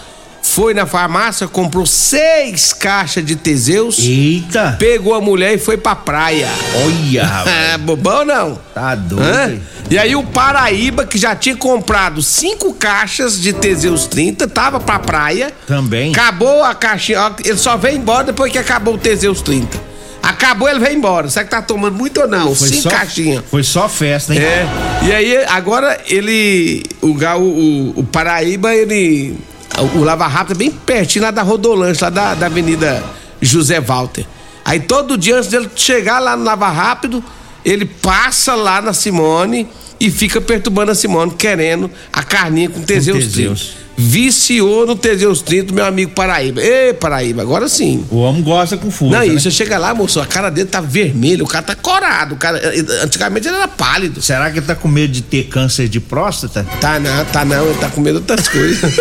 foi 0.43 0.75
na 0.75 0.85
farmácia, 0.85 1.47
comprou 1.47 1.87
seis 1.87 2.73
caixas 2.73 3.25
de 3.25 3.37
Teseus. 3.37 3.99
Eita! 3.99 4.77
Pegou 4.79 5.15
a 5.15 5.21
mulher 5.21 5.55
e 5.55 5.59
foi 5.59 5.77
pra 5.77 5.95
praia. 5.95 6.49
Olha, 6.85 7.31
É 7.73 7.79
bobão 7.79 8.25
não? 8.25 8.59
Tá 8.75 8.95
doido. 8.95 9.23
Hã? 9.23 9.59
E 9.89 9.97
aí 9.97 10.17
o 10.17 10.23
Paraíba, 10.23 11.07
que 11.07 11.17
já 11.17 11.35
tinha 11.37 11.57
comprado 11.57 12.23
cinco 12.23 12.75
caixas 12.75 13.41
de 13.41 13.53
Teseus 13.53 14.07
30, 14.07 14.49
tava 14.49 14.81
pra 14.81 14.99
praia. 14.99 15.53
Também. 15.67 16.13
Acabou 16.13 16.65
a 16.65 16.75
caixinha, 16.75 17.35
ele 17.45 17.59
só 17.59 17.77
veio 17.77 17.97
embora 17.97 18.25
depois 18.25 18.51
que 18.51 18.59
acabou 18.59 18.95
o 18.95 18.99
Teseus 18.99 19.41
30. 19.43 19.93
Acabou, 20.23 20.69
ele 20.69 20.79
veio 20.79 20.97
embora. 20.97 21.29
Será 21.29 21.45
que 21.45 21.51
tá 21.51 21.61
tomando 21.61 21.97
muito 21.97 22.21
ou 22.21 22.29
não? 22.29 22.55
Foi 22.55 22.69
cinco 22.69 22.83
só, 22.83 22.91
caixinhas. 22.91 23.45
Foi 23.51 23.63
só 23.65 23.89
festa, 23.89 24.33
hein? 24.33 24.41
É. 24.41 24.67
E 25.03 25.13
aí, 25.13 25.45
agora 25.49 26.01
ele. 26.07 26.85
O, 27.01 27.09
o, 27.09 27.93
o 27.97 28.05
Paraíba, 28.05 28.73
ele. 28.73 29.37
O, 29.79 30.05
Lava 30.05 30.27
Rápido 30.27 30.57
é 30.57 30.59
bem 30.59 30.71
pertinho 30.71 31.25
lá 31.25 31.31
da 31.31 31.43
Rodolanche, 31.43 32.03
lá 32.03 32.11
da, 32.11 32.35
da 32.35 32.47
Avenida 32.47 33.03
José 33.41 33.81
Walter. 33.81 34.27
Aí 34.65 34.81
todo 34.81 35.17
dia, 35.17 35.37
antes 35.37 35.49
dele 35.49 35.69
chegar 35.75 36.19
lá 36.19 36.37
no 36.37 36.45
Lava 36.45 36.69
Rápido, 36.69 37.23
ele 37.65 37.85
passa 37.85 38.55
lá 38.55 38.81
na 38.81 38.93
Simone 38.93 39.69
e 39.99 40.11
fica 40.11 40.41
perturbando 40.41 40.93
a 40.93 40.95
Simone, 40.95 41.33
querendo 41.33 41.91
a 42.13 42.23
carninha 42.23 42.69
com 42.69 42.83
Teseus 42.83 43.19
30. 43.19 43.31
Teseus. 43.31 43.82
Viciou 43.97 44.87
no 44.87 44.97
Teseus 44.97 45.43
30, 45.43 45.73
meu 45.73 45.85
amigo 45.85 46.13
Paraíba. 46.13 46.61
Ê, 46.63 46.93
Paraíba, 46.95 47.43
agora 47.43 47.69
sim. 47.69 48.05
O 48.11 48.19
homem 48.19 48.43
gosta 48.43 48.77
com 48.77 48.91
força. 48.91 49.19
Não, 49.19 49.27
né? 49.27 49.35
e 49.35 49.41
você 49.41 49.51
chega 49.51 49.79
lá, 49.79 49.95
moço, 49.95 50.21
a 50.21 50.27
cara 50.27 50.51
dele 50.51 50.69
tá 50.69 50.81
vermelha, 50.81 51.45
o 51.45 51.47
cara 51.47 51.65
tá 51.65 51.75
corado. 51.75 52.35
O 52.35 52.39
cara, 52.39 52.61
antigamente 53.03 53.47
ele 53.47 53.57
era 53.57 53.69
pálido. 53.69 54.23
Será 54.23 54.51
que 54.51 54.59
ele 54.59 54.67
tá 54.67 54.75
com 54.75 54.89
medo 54.89 55.13
de 55.13 55.23
ter 55.23 55.45
câncer 55.45 55.89
de 55.89 56.01
próstata? 56.01 56.67
Tá 56.81 56.99
não, 56.99 57.25
tá 57.27 57.45
não, 57.45 57.67
ele 57.67 57.79
tá 57.79 57.89
com 57.91 58.01
medo 58.01 58.21
de 58.21 58.31
outras 58.31 58.49
coisas. 58.49 58.93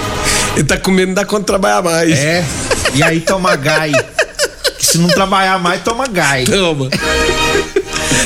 ele 0.56 0.64
tá 0.64 0.76
com 0.76 0.90
medo 0.90 1.10
de 1.10 1.14
dar 1.14 1.26
conta 1.26 1.40
de 1.40 1.46
trabalhar 1.46 1.82
mais. 1.82 2.18
É. 2.18 2.44
E 2.94 3.02
aí 3.02 3.20
toma 3.20 3.54
gai. 3.56 3.92
Se 4.78 4.98
não 4.98 5.08
trabalhar 5.08 5.58
mais, 5.58 5.82
toma 5.82 6.06
gai. 6.06 6.44
Toma. 6.44 6.88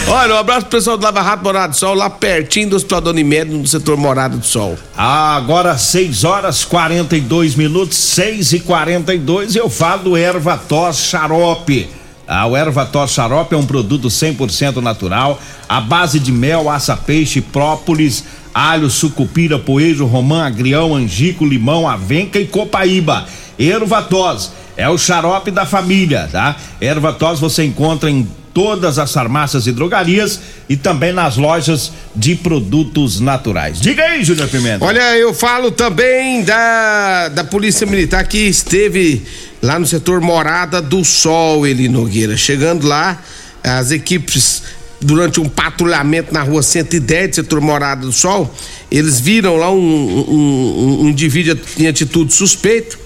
Olha, 0.07 0.35
um 0.35 0.39
abraço 0.39 0.67
pro 0.67 0.79
pessoal 0.79 0.99
do 0.99 1.03
Lava 1.03 1.23
Rápido 1.23 1.45
Morada 1.45 1.69
do 1.69 1.77
Sol, 1.77 1.95
lá 1.95 2.11
pertinho 2.11 2.69
do 2.69 2.77
Hospital 2.77 3.01
Dona 3.01 3.21
Imédio, 3.21 3.57
no 3.57 3.67
setor 3.67 3.97
Morada 3.97 4.37
do 4.37 4.45
Sol. 4.45 4.77
Agora 4.95 5.79
6 5.79 6.25
horas 6.25 6.63
42 6.63 7.55
minutos, 7.55 7.97
6 7.97 8.53
e 8.53 8.61
42 8.61 9.57
eu 9.57 9.71
falo 9.71 10.15
Erva 10.15 10.59
Tos 10.59 10.99
Xarope. 10.99 11.89
Ah, 12.29 12.47
o 12.47 12.55
Erva 12.55 12.85
Tos 12.85 13.13
Xarope 13.13 13.55
é 13.55 13.59
um 13.59 13.65
produto 13.65 14.09
100% 14.09 14.77
natural, 14.77 15.41
à 15.67 15.81
base 15.81 16.21
de 16.21 16.31
mel, 16.31 16.69
aça-peixe, 16.69 17.41
própolis, 17.41 18.25
alho, 18.53 18.91
sucupira, 18.91 19.59
poejo, 19.59 20.05
romã, 20.05 20.45
agrião, 20.47 20.95
angico, 20.95 21.47
limão, 21.47 21.89
avenca 21.89 22.39
e 22.39 22.47
copaíba. 22.47 23.25
Erva 23.59 24.03
Tos 24.03 24.53
é 24.77 24.89
o 24.89 24.99
xarope 24.99 25.51
da 25.51 25.65
família, 25.65 26.29
tá? 26.31 26.57
Erva 26.79 27.13
Tos 27.13 27.41
você 27.41 27.65
encontra 27.65 28.11
em 28.11 28.29
todas 28.55 28.99
as 29.01 29.13
farmácias 29.13 29.67
e 29.67 29.73
drogarias 29.73 30.41
e 30.69 30.77
também 30.77 31.13
nas 31.13 31.37
lojas 31.37 31.93
de 32.15 32.37
produtos 32.37 33.19
naturais. 33.19 33.81
Diga 33.81 34.05
aí, 34.05 34.25
Júnior 34.25 34.49
Pimenta. 34.49 34.85
Olha, 34.85 35.17
eu 35.19 35.35
falo 35.35 35.73
também 35.73 36.45
da, 36.45 37.29
da 37.29 37.43
Polícia 37.45 37.85
Militar 37.85 38.25
que 38.29 38.39
esteve 38.39 39.23
lá 39.61 39.77
no 39.79 39.85
setor 39.87 40.21
Morada 40.21 40.81
do 40.81 41.05
Sol, 41.05 41.67
Eli 41.67 41.89
Nogueira. 41.89 42.37
Chegando 42.37 42.87
lá, 42.87 43.21
as 43.63 43.91
equipes, 43.91 44.63
durante 45.01 45.41
um 45.41 45.49
patrulhamento 45.49 46.33
na 46.33 46.43
rua 46.43 46.63
110 46.63 47.31
do 47.31 47.35
setor 47.35 47.61
Morada 47.61 48.03
do 48.07 48.13
Sol, 48.13 48.55
eles 48.89 49.19
viram 49.19 49.57
lá 49.57 49.71
um, 49.73 49.77
um, 49.77 51.01
um- 51.03 51.09
indivíduo 51.09 51.59
em 51.77 51.89
atitude 51.89 52.33
suspeito. 52.33 52.97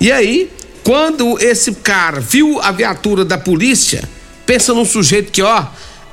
E 0.00 0.10
aí, 0.10 0.50
quando 0.82 1.38
esse 1.40 1.70
cara 1.74 2.18
viu 2.18 2.60
a 2.60 2.72
viatura 2.72 3.24
da 3.24 3.38
polícia, 3.38 4.02
pensa 4.46 4.72
num 4.72 4.84
sujeito 4.84 5.30
que, 5.32 5.42
ó, 5.42 5.64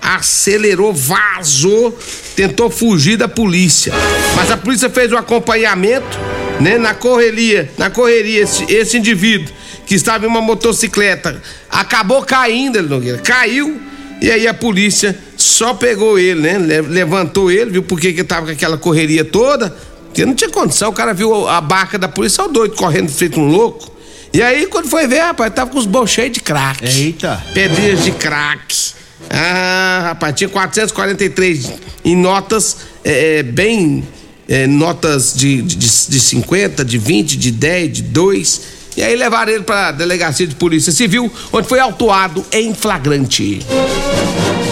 acelerou, 0.02 0.94
vazou, 0.94 1.98
tentou 2.36 2.70
fugir 2.70 3.16
da 3.18 3.28
polícia. 3.28 3.94
Mas 4.36 4.52
a 4.52 4.58
polícia 4.58 4.90
fez 4.90 5.12
o 5.12 5.18
acompanhamento, 5.18 6.18
né? 6.60 6.78
Na 6.78 6.94
correria, 6.94 7.72
na 7.78 7.90
correria, 7.90 8.42
esse, 8.42 8.66
esse 8.72 8.98
indivíduo 8.98 9.54
que 9.86 9.96
estava 9.96 10.26
em 10.26 10.28
uma 10.28 10.42
motocicleta 10.42 11.42
acabou 11.70 12.22
caindo, 12.24 12.78
ele 12.78 12.88
Nogueira, 12.88 13.18
caiu 13.20 13.80
e 14.22 14.30
aí 14.32 14.48
a 14.48 14.54
polícia 14.54 15.18
só 15.38 15.74
pegou 15.74 16.18
ele, 16.20 16.42
né? 16.42 16.58
Le- 16.58 16.82
Levantou 16.82 17.50
ele, 17.52 17.72
viu 17.72 17.84
por 17.84 18.00
que 18.00 18.12
que 18.14 18.24
tava 18.24 18.48
com 18.48 18.52
aquela 18.52 18.78
correria 18.78 19.24
toda? 19.24 19.70
Porque 20.06 20.26
não 20.26 20.36
tinha 20.36 20.50
condição, 20.50 20.90
o 20.90 20.94
cara 20.94 21.14
viu 21.14 21.48
a 21.48 21.60
barca 21.62 21.98
da 21.98 22.08
polícia, 22.08 22.44
o 22.44 22.48
doido 22.48 22.76
correndo 22.76 23.10
feito 23.10 23.40
um 23.40 23.48
louco. 23.48 23.92
E 24.34 24.42
aí, 24.42 24.66
quando 24.66 24.88
foi 24.90 25.06
ver, 25.08 25.20
rapaz, 25.20 25.54
tava 25.54 25.70
com 25.70 25.78
os 25.78 25.86
bolsos 25.86 26.32
de 26.32 26.40
crack. 26.40 26.84
Eita. 26.84 27.42
Pedrinhas 27.54 28.04
de 28.04 28.12
crack. 28.12 28.94
Ah, 29.30 30.02
rapaz, 30.06 30.36
tinha 30.36 30.50
443 30.50 31.72
em 32.04 32.16
notas 32.16 32.78
é, 33.04 33.38
é, 33.38 33.44
bem. 33.44 34.04
é, 34.50 34.66
notas 34.68 35.34
de, 35.36 35.62
de, 35.62 35.76
de 35.76 36.20
50, 36.20 36.84
de 36.84 36.98
20, 36.98 37.38
de 37.38 37.52
10, 37.52 37.94
de 37.94 38.02
2. 38.02 38.62
E 38.98 39.04
aí 39.04 39.16
levaram 39.16 39.52
ele 39.52 39.64
pra 39.64 39.92
delegacia 39.92 40.46
de 40.46 40.56
polícia 40.56 40.92
civil, 40.92 41.32
onde 41.52 41.68
foi 41.68 41.80
autuado 41.80 42.46
em 42.52 42.74
flagrante. 42.74 43.60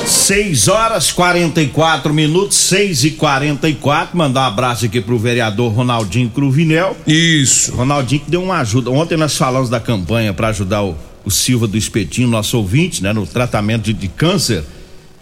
6 0.05 0.67
horas 0.67 1.11
44 1.11 2.13
minutos, 2.13 2.57
6 2.57 3.03
e 3.05 3.11
44 3.11 4.17
Mandar 4.17 4.41
um 4.41 4.45
abraço 4.45 4.85
aqui 4.85 4.99
pro 4.99 5.17
vereador 5.17 5.71
Ronaldinho 5.71 6.29
Cruvinel. 6.29 6.97
Isso. 7.07 7.73
Ronaldinho 7.73 8.21
que 8.21 8.31
deu 8.31 8.43
uma 8.43 8.57
ajuda. 8.59 8.89
Ontem 8.91 9.17
nós 9.17 9.35
falamos 9.35 9.69
da 9.69 9.79
campanha 9.79 10.33
para 10.33 10.49
ajudar 10.49 10.83
o, 10.83 10.95
o 11.23 11.31
Silva 11.31 11.67
do 11.67 11.77
Espetinho, 11.77 12.27
nosso 12.27 12.57
ouvinte, 12.57 13.01
né, 13.01 13.13
no 13.13 13.25
tratamento 13.25 13.83
de, 13.83 13.93
de 13.93 14.07
câncer. 14.07 14.63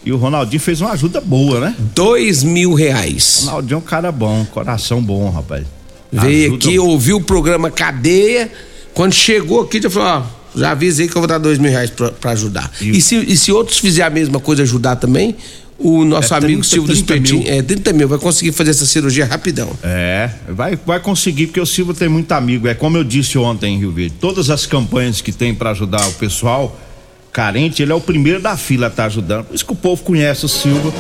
E 0.05 0.12
o 0.12 0.17
Ronaldinho 0.17 0.62
fez 0.62 0.79
uma 0.81 0.91
ajuda 0.91 1.19
boa, 1.19 1.59
né? 1.59 1.75
Dois 1.93 2.41
mil 2.43 2.74
reais. 2.74 3.43
Ronaldinho 3.45 3.75
é 3.75 3.77
um 3.77 3.81
cara 3.81 4.12
bom, 4.12 4.45
coração 4.45 5.01
bom, 5.01 5.29
rapaz. 5.29 5.65
Veio 6.12 6.51
Ajuda- 6.53 6.65
aqui, 6.67 6.79
ouviu 6.79 7.17
o 7.17 7.21
programa 7.21 7.69
Cadeia. 7.69 8.50
Quando 8.93 9.13
chegou 9.13 9.62
aqui, 9.62 9.81
já 9.81 9.89
falou: 9.89 10.07
ó, 10.07 10.38
já 10.59 10.71
avisei 10.71 11.07
que 11.07 11.15
eu 11.15 11.21
vou 11.21 11.27
dar 11.27 11.37
dois 11.37 11.57
mil 11.57 11.71
reais 11.71 11.89
pra 12.19 12.31
ajudar. 12.31 12.71
E- 12.81 12.97
E, 12.97 13.01
se, 13.01 13.15
e 13.15 13.35
se 13.37 13.51
outros 13.51 13.77
fizerem 13.79 14.07
a 14.07 14.09
mesma 14.09 14.39
coisa, 14.39 14.63
ajudar 14.63 14.95
também, 14.97 15.35
o 15.77 16.03
nosso 16.03 16.33
É 16.33 16.37
amigo 16.37 16.61
30, 16.61 16.67
Silvio 16.67 16.93
do 16.93 17.03
30 17.03 17.13
Espetinho, 17.15 17.43
mil. 17.43 17.53
é 17.59 17.61
30 17.61 17.93
mil, 17.93 18.07
vai 18.07 18.19
conseguir 18.19 18.51
fazer 18.51 18.71
essa 18.71 18.85
cirurgia 18.85 19.25
rapidão. 19.25 19.69
É, 19.81 20.29
vai, 20.49 20.77
vai 20.85 20.99
conseguir, 20.99 21.47
porque 21.47 21.61
o 21.61 21.65
Silva 21.65 21.93
tem 21.93 22.09
muito 22.09 22.31
amigo. 22.33 22.67
É 22.67 22.73
como 22.73 22.97
eu 22.97 23.03
disse 23.03 23.37
ontem 23.37 23.75
em 23.75 23.79
Rio 23.79 23.91
Verde: 23.91 24.15
todas 24.19 24.49
as 24.49 24.65
campanhas 24.65 25.21
que 25.21 25.31
tem 25.31 25.55
para 25.55 25.69
ajudar 25.71 26.05
o 26.07 26.13
pessoal 26.13 26.77
carente, 27.31 27.81
ele 27.81 27.91
é 27.91 27.95
o 27.95 28.01
primeiro 28.01 28.41
da 28.41 28.57
fila 28.57 28.87
a 28.87 28.89
estar 28.89 29.05
ajudando. 29.05 29.45
Por 29.45 29.55
isso 29.55 29.65
que 29.65 29.71
o 29.71 29.75
povo 29.75 30.03
conhece 30.03 30.45
o 30.45 30.49
Silva 30.49 30.91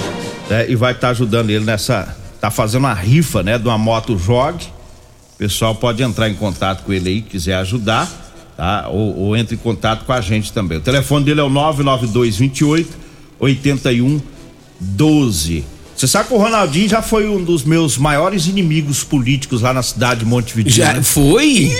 né, 0.49 0.69
e 0.69 0.75
vai 0.75 0.93
estar 0.93 1.09
ajudando 1.09 1.49
ele 1.49 1.65
nessa. 1.65 2.15
Tá 2.39 2.49
fazendo 2.49 2.83
uma 2.83 2.93
rifa, 2.93 3.43
né, 3.43 3.57
de 3.57 3.65
uma 3.67 3.77
moto 3.77 4.17
Jog. 4.17 4.63
O 5.35 5.37
pessoal 5.37 5.75
pode 5.75 6.01
entrar 6.03 6.29
em 6.29 6.35
contato 6.35 6.83
com 6.85 6.93
ele 6.93 7.09
aí, 7.09 7.21
quiser 7.21 7.55
ajudar, 7.55 8.28
tá? 8.59 8.89
Ou, 8.89 9.17
ou 9.17 9.37
entre 9.37 9.55
em 9.55 9.57
contato 9.57 10.03
com 10.03 10.11
a 10.11 10.19
gente 10.19 10.51
também. 10.51 10.79
O 10.79 10.81
telefone 10.81 11.23
dele 11.23 11.39
é 11.39 11.43
o 11.43 11.49
992 11.49 12.35
28 12.35 12.89
81 13.39 14.21
12. 14.77 15.63
Você 15.95 16.07
sabe 16.07 16.27
que 16.27 16.33
o 16.33 16.37
Ronaldinho 16.37 16.89
já 16.89 17.01
foi 17.01 17.27
um 17.29 17.41
dos 17.41 17.63
meus 17.63 17.97
maiores 17.97 18.47
inimigos 18.47 19.01
políticos 19.01 19.61
lá 19.61 19.73
na 19.73 19.81
cidade 19.81 20.21
de 20.21 20.25
Montevideo. 20.25 20.73
Já 20.73 20.91
né? 20.91 21.01
foi? 21.01 21.71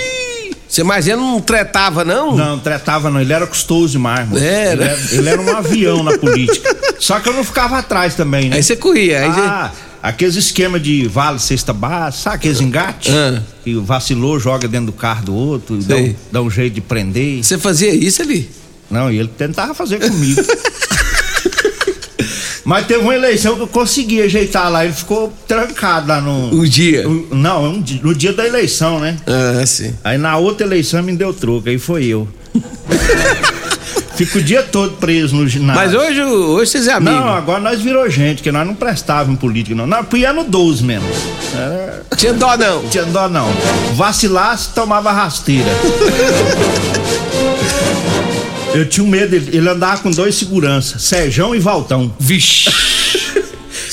Você 0.66 0.82
mais 0.82 1.06
ele 1.06 1.16
não 1.16 1.38
tretava, 1.40 2.02
não? 2.02 2.34
Não, 2.34 2.58
tratava 2.58 3.10
não, 3.10 3.20
ele 3.20 3.32
era 3.32 3.46
custoso 3.46 3.92
demais, 3.92 4.26
mano. 4.26 4.42
Era? 4.42 4.72
Ele 4.72 4.82
era, 4.84 5.14
ele 5.14 5.28
era 5.28 5.42
um 5.42 5.56
avião 5.56 6.02
na 6.02 6.16
política. 6.16 6.74
Só 6.98 7.20
que 7.20 7.28
eu 7.28 7.34
não 7.34 7.44
ficava 7.44 7.78
atrás 7.78 8.14
também, 8.14 8.48
né? 8.48 8.56
Aí 8.56 8.62
você 8.62 8.76
corria. 8.76 9.20
Aí 9.22 9.32
você- 9.32 9.40
Ah, 9.40 9.72
aqueles 10.02 10.36
esquema 10.36 10.78
de 10.80 11.06
vale 11.06 11.38
cesta 11.38 11.72
baixa, 11.72 12.18
sabe 12.18 12.36
aqueles 12.36 12.60
engates? 12.60 13.12
Ah. 13.12 13.42
Que 13.64 13.74
vacilou, 13.74 14.38
joga 14.40 14.66
dentro 14.68 14.86
do 14.86 14.92
carro 14.92 15.24
do 15.26 15.34
outro, 15.34 15.76
dá 15.78 15.96
um, 15.96 16.14
dá 16.32 16.42
um 16.42 16.50
jeito 16.50 16.74
de 16.74 16.80
prender. 16.80 17.42
você 17.44 17.58
fazia 17.58 17.94
isso 17.94 18.22
ali? 18.22 18.50
Não, 18.90 19.10
e 19.10 19.18
ele 19.18 19.28
tentava 19.28 19.72
fazer 19.74 20.00
comigo. 20.00 20.42
Mas 22.64 22.86
teve 22.86 23.00
uma 23.00 23.14
eleição 23.14 23.56
que 23.56 23.62
eu 23.62 23.66
consegui 23.66 24.22
ajeitar 24.22 24.70
lá, 24.70 24.84
ele 24.84 24.92
ficou 24.92 25.32
trancado 25.48 26.06
lá 26.08 26.20
no. 26.20 26.54
O 26.60 26.68
dia. 26.68 27.02
no- 27.02 27.34
não, 27.34 27.64
um 27.64 27.84
no 28.02 28.14
dia 28.14 28.32
da 28.32 28.46
eleição, 28.46 29.00
né? 29.00 29.16
Ah, 29.26 29.64
sim. 29.66 29.92
Aí 30.04 30.16
na 30.18 30.36
outra 30.36 30.66
eleição 30.66 31.02
me 31.02 31.16
deu 31.16 31.32
troco, 31.32 31.68
aí 31.68 31.78
foi 31.78 32.04
eu. 32.06 32.28
Fico 34.20 34.36
o 34.36 34.42
dia 34.42 34.62
todo 34.62 34.98
preso 34.98 35.34
no 35.34 35.48
ginásio. 35.48 35.82
Mas 35.82 35.94
hoje, 35.94 36.22
hoje 36.22 36.70
vocês 36.72 36.86
é 36.86 36.92
amigo. 36.92 37.16
Não, 37.16 37.28
agora 37.28 37.58
nós 37.58 37.80
virou 37.80 38.06
gente, 38.10 38.42
que 38.42 38.52
nós 38.52 38.66
não 38.66 38.74
prestávamos 38.74 39.32
em 39.32 39.36
política, 39.36 39.74
não. 39.74 39.86
Nós 39.86 40.04
ia 40.12 40.30
no 40.30 40.44
12 40.44 40.84
mesmo. 40.84 41.08
Era... 41.56 42.02
Tinha 42.14 42.34
dó 42.34 42.54
não. 42.54 42.86
Tinha 42.90 43.06
dó 43.06 43.30
não. 43.30 43.50
Vacilasse, 43.94 44.74
tomava 44.74 45.10
rasteira. 45.10 45.70
Eu 48.74 48.86
tinha 48.86 49.04
um 49.04 49.08
medo, 49.08 49.34
ele, 49.34 49.56
ele 49.56 49.68
andava 49.68 50.02
com 50.02 50.10
dois 50.10 50.34
seguranças, 50.34 51.02
Serjão 51.02 51.54
e 51.54 51.58
Valtão. 51.58 52.14
Vixe. 52.20 52.99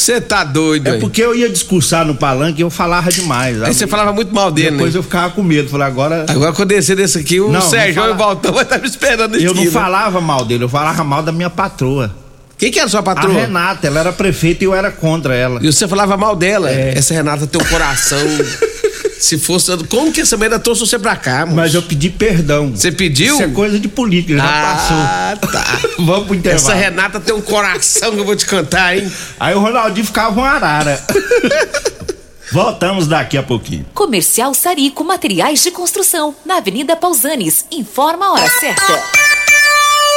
Você 0.08 0.22
tá 0.22 0.44
doido, 0.46 0.88
É 0.88 0.92
aí. 0.92 1.00
porque 1.02 1.22
eu 1.22 1.36
ia 1.36 1.50
discursar 1.50 2.06
no 2.06 2.16
palanque 2.16 2.62
e 2.62 2.64
eu 2.64 2.70
falava 2.70 3.12
demais. 3.12 3.62
Aí 3.62 3.74
você 3.74 3.86
falava 3.86 4.14
muito 4.14 4.34
mal 4.34 4.50
dele, 4.50 4.72
Depois 4.72 4.94
né? 4.94 5.00
eu 5.00 5.04
ficava 5.04 5.32
com 5.34 5.44
medo. 5.44 5.68
Falei, 5.70 5.86
agora. 5.86 6.26
Agora 6.30 6.54
quando 6.54 6.72
eu 6.72 6.78
descer 6.78 6.96
desse 6.96 7.18
aqui, 7.18 7.42
o 7.42 7.48
Não, 7.52 7.60
não 7.60 7.70
Sérgio 7.70 7.96
fala- 7.96 8.08
e 8.08 8.12
o 8.14 8.18
Valtão 8.18 8.54
vai 8.54 8.64
estar 8.64 8.78
me 8.78 8.88
esperando 8.88 9.36
Eu 9.36 9.54
não 9.54 9.66
falava 9.70 10.22
mal 10.22 10.46
dele, 10.46 10.64
eu 10.64 10.70
falava 10.70 11.04
mal 11.04 11.22
da 11.22 11.34
minha 11.34 11.50
patroa. 11.50 12.10
Quem 12.58 12.72
que 12.72 12.80
era 12.80 12.88
sua 12.88 13.02
A 13.02 13.04
patroa? 13.04 13.34
Renata, 13.34 13.86
ela 13.86 14.00
era 14.00 14.12
prefeita 14.14 14.64
e 14.64 14.66
eu 14.68 14.74
era 14.74 14.90
contra 14.90 15.36
ela. 15.36 15.60
E 15.62 15.72
você 15.72 15.88
falava 15.88 16.16
mal 16.18 16.36
dela. 16.36 16.72
É. 16.72 16.94
Essa 16.98 17.14
Renata 17.14 17.46
tem 17.46 17.62
um 17.62 17.66
coração. 17.66 18.18
Se 19.20 19.38
fosse. 19.38 19.76
Como 19.88 20.12
que 20.12 20.22
essa 20.22 20.38
merda 20.38 20.60
trouxe 20.60 20.82
você 20.82 21.00
pra 21.00 21.16
cá, 21.16 21.46
moço? 21.46 21.56
Mas 21.56 21.74
eu 21.74 21.82
pedi 21.82 22.10
perdão. 22.10 22.72
Você 22.72 22.92
pediu? 22.92 23.34
Isso 23.34 23.44
é 23.44 23.48
coisa 23.48 23.80
de 23.80 23.88
política, 23.88 24.38
já 24.38 24.44
Ah, 24.44 25.36
tá. 25.40 25.48
passou. 25.48 25.92
Vamos 26.06 26.28
pro 26.28 26.36
intervalo. 26.36 26.72
Essa 26.72 26.74
Renata 26.74 27.20
tem 27.20 27.34
um 27.34 27.42
coração 27.42 28.12
que 28.14 28.20
eu 28.20 28.26
vou 28.26 28.36
te 28.36 28.46
cantar, 28.46 28.96
hein? 28.98 29.12
Aí 29.40 29.56
o 29.56 29.60
Ronaldinho 29.60 30.06
ficava 30.06 30.40
um 30.40 30.44
arara. 30.44 31.04
Voltamos 32.52 33.08
daqui 33.08 33.38
a 33.38 33.44
pouquinho. 33.44 33.86
Comercial 33.94 34.54
Sarico 34.54 35.04
Materiais 35.04 35.62
de 35.62 35.70
Construção, 35.72 36.34
na 36.46 36.58
Avenida 36.58 36.96
Pausanes. 36.96 37.66
Informa 37.72 38.26
a 38.28 38.32
hora 38.34 38.50
certa. 38.50 39.04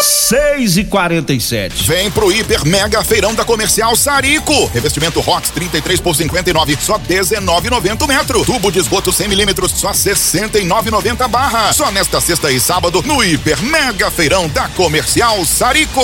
6 0.00 0.78
e 0.78 0.84
47 0.84 1.84
Vem 1.86 2.10
pro 2.10 2.32
Hiper 2.32 2.64
Mega 2.64 3.04
Feirão 3.04 3.34
da 3.34 3.44
Comercial 3.44 3.94
Sarico. 3.94 4.66
Revestimento 4.72 5.20
Rox 5.20 5.50
33 5.50 6.00
por 6.00 6.16
59, 6.16 6.78
só 6.80 6.98
19,90 6.98 8.06
metro. 8.06 8.44
Tubo 8.44 8.70
de 8.70 8.78
esgoto 8.78 9.12
100 9.12 9.28
milímetros, 9.28 9.72
só 9.72 9.90
69,90 9.90 11.28
barra. 11.28 11.72
Só 11.72 11.90
nesta 11.90 12.20
sexta 12.20 12.50
e 12.50 12.58
sábado 12.58 13.02
no 13.02 13.22
Hiper 13.22 13.62
Mega 13.62 14.10
Feirão 14.10 14.48
da 14.48 14.68
Comercial 14.68 15.44
Sarico. 15.44 16.00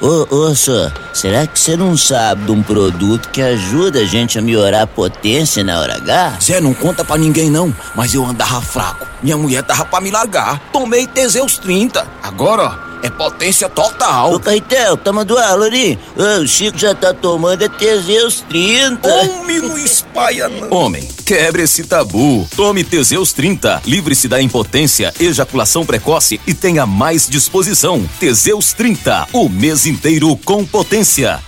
Ô, 0.00 0.26
ô, 0.30 0.54
senhor, 0.54 0.92
será 1.12 1.44
que 1.44 1.58
você 1.58 1.76
não 1.76 1.96
sabe 1.96 2.44
de 2.44 2.52
um 2.52 2.62
produto 2.62 3.30
que 3.30 3.42
ajuda 3.42 3.98
a 4.00 4.04
gente 4.04 4.38
a 4.38 4.42
melhorar 4.42 4.82
a 4.82 4.86
potência 4.86 5.64
na 5.64 5.80
hora 5.80 5.96
H? 5.96 6.38
Zé, 6.40 6.60
não 6.60 6.72
conta 6.72 7.04
pra 7.04 7.18
ninguém 7.18 7.50
não, 7.50 7.74
mas 7.96 8.14
eu 8.14 8.24
andava 8.24 8.60
fraco. 8.60 9.06
Minha 9.20 9.36
mulher 9.36 9.64
tava 9.64 9.84
pra 9.84 10.00
me 10.00 10.12
largar. 10.12 10.60
Tomei 10.72 11.04
Teseus 11.04 11.58
30. 11.58 12.06
Agora, 12.22 12.62
ó, 12.62 12.87
é 13.02 13.10
potência 13.10 13.68
total. 13.68 14.34
Ô, 14.34 14.40
Caetel, 14.40 14.96
tá 14.96 15.12
mandando 15.12 15.64
ali? 15.64 15.98
Ô, 16.16 16.42
o 16.42 16.46
Chico 16.46 16.78
já 16.78 16.94
tá 16.94 17.12
tomando 17.12 17.62
é 17.62 17.68
Teseus 17.68 18.44
30. 18.48 19.08
Homem, 19.08 19.60
não 19.60 19.78
espalha 19.78 20.48
não. 20.48 20.70
Homem, 20.70 21.06
quebre 21.24 21.62
esse 21.62 21.84
tabu. 21.84 22.48
Tome 22.56 22.84
Teseus 22.84 23.32
30. 23.32 23.82
Livre-se 23.84 24.28
da 24.28 24.40
impotência, 24.40 25.12
ejaculação 25.20 25.84
precoce 25.84 26.40
e 26.46 26.54
tenha 26.54 26.86
mais 26.86 27.28
disposição. 27.28 28.08
Teseus 28.18 28.72
30. 28.72 29.28
O 29.32 29.48
mês 29.48 29.86
inteiro 29.86 30.36
com 30.44 30.64
potência. 30.64 31.47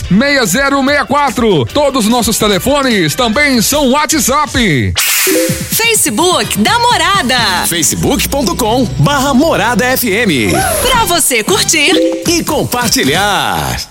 6064. 0.09 1.65
Todos 1.65 2.05
os 2.05 2.11
nossos 2.11 2.37
telefones 2.37 3.15
também 3.15 3.61
são 3.61 3.91
WhatsApp. 3.91 4.93
Facebook 5.71 6.57
da 6.59 6.79
Morada. 6.79 7.37
facebook.com 7.67 8.85
barra 8.99 9.33
Morada 9.33 9.85
FM. 9.97 10.51
Pra 10.81 11.05
você 11.05 11.43
curtir 11.43 11.91
E 12.27 12.43
compartilhar. 12.43 13.90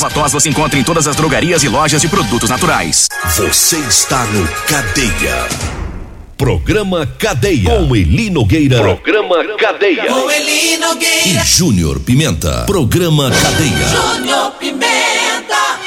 Ervatós 0.00 0.32
você 0.32 0.48
encontra 0.48 0.78
em 0.78 0.82
todas 0.82 1.06
as 1.06 1.14
drogarias 1.14 1.62
e 1.62 1.68
lojas 1.68 2.00
de 2.00 2.08
produtos 2.08 2.48
naturais. 2.48 3.06
Você 3.36 3.76
está 3.80 4.24
no 4.24 4.48
Cadeia. 4.66 5.46
Programa 6.38 7.06
Cadeia. 7.18 7.68
Com 7.68 7.94
Eli 7.94 8.30
Nogueira. 8.30 8.78
Programa 8.78 9.36
Cadeia. 9.58 10.06
Com 10.06 10.30
Eli 10.30 10.72
E 10.72 10.76
Nogueira, 10.78 11.44
Júnior 11.44 12.00
Pimenta. 12.00 12.62
Programa 12.64 13.30
Cadeia. 13.30 13.88
Júnior 13.90 14.52
Pimenta, 14.52 15.78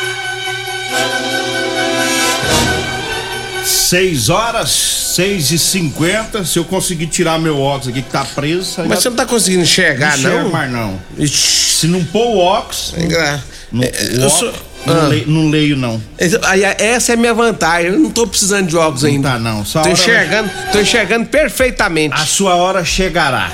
6 3.65 4.29
horas, 4.29 4.69
6 5.15 5.51
e 5.51 5.57
50 5.59 6.45
Se 6.45 6.59
eu 6.59 6.65
conseguir 6.65 7.07
tirar 7.07 7.39
meu 7.39 7.59
óculos 7.59 7.87
aqui 7.87 8.03
que 8.03 8.11
tá 8.11 8.23
preso. 8.23 8.75
Mas 8.81 8.89
já- 8.89 8.95
você 9.01 9.09
não 9.09 9.15
tá 9.15 9.25
conseguindo 9.25 9.63
enxergar, 9.63 10.19
Não 10.19 10.43
não? 10.43 10.51
mais 10.51 10.71
não. 10.71 10.99
Ixi. 11.17 11.63
Se 11.73 11.87
não 11.87 12.03
pôr 12.05 12.27
o 12.27 12.37
óculos, 12.37 12.93
É, 12.95 13.39
não, 13.73 13.83
é, 13.83 14.53
sou- 14.85 14.93
não, 14.93 15.01
Ah. 15.03 15.07
leio, 15.07 15.27
não 15.27 15.49
leio, 15.49 15.77
não. 15.77 16.01
Essa 16.17 17.11
é 17.11 17.15
a 17.15 17.17
minha 17.17 17.33
vantagem. 17.33 17.91
Eu 17.91 17.99
não 17.99 18.09
tô 18.11 18.25
precisando 18.27 18.67
de 18.67 18.75
óculos 18.77 19.03
ainda. 19.05 19.31
tá, 19.31 19.39
não. 19.39 19.63
Só 19.65 19.79
a 19.79 19.81
Tô 19.83 19.89
hora 19.89 19.99
enxergando, 19.99 20.49
tô 20.71 20.79
enxergando 20.79 21.25
perfeitamente. 21.27 22.13
A 22.15 22.25
sua 22.25 22.55
hora 22.55 22.83
chegará. 22.83 23.51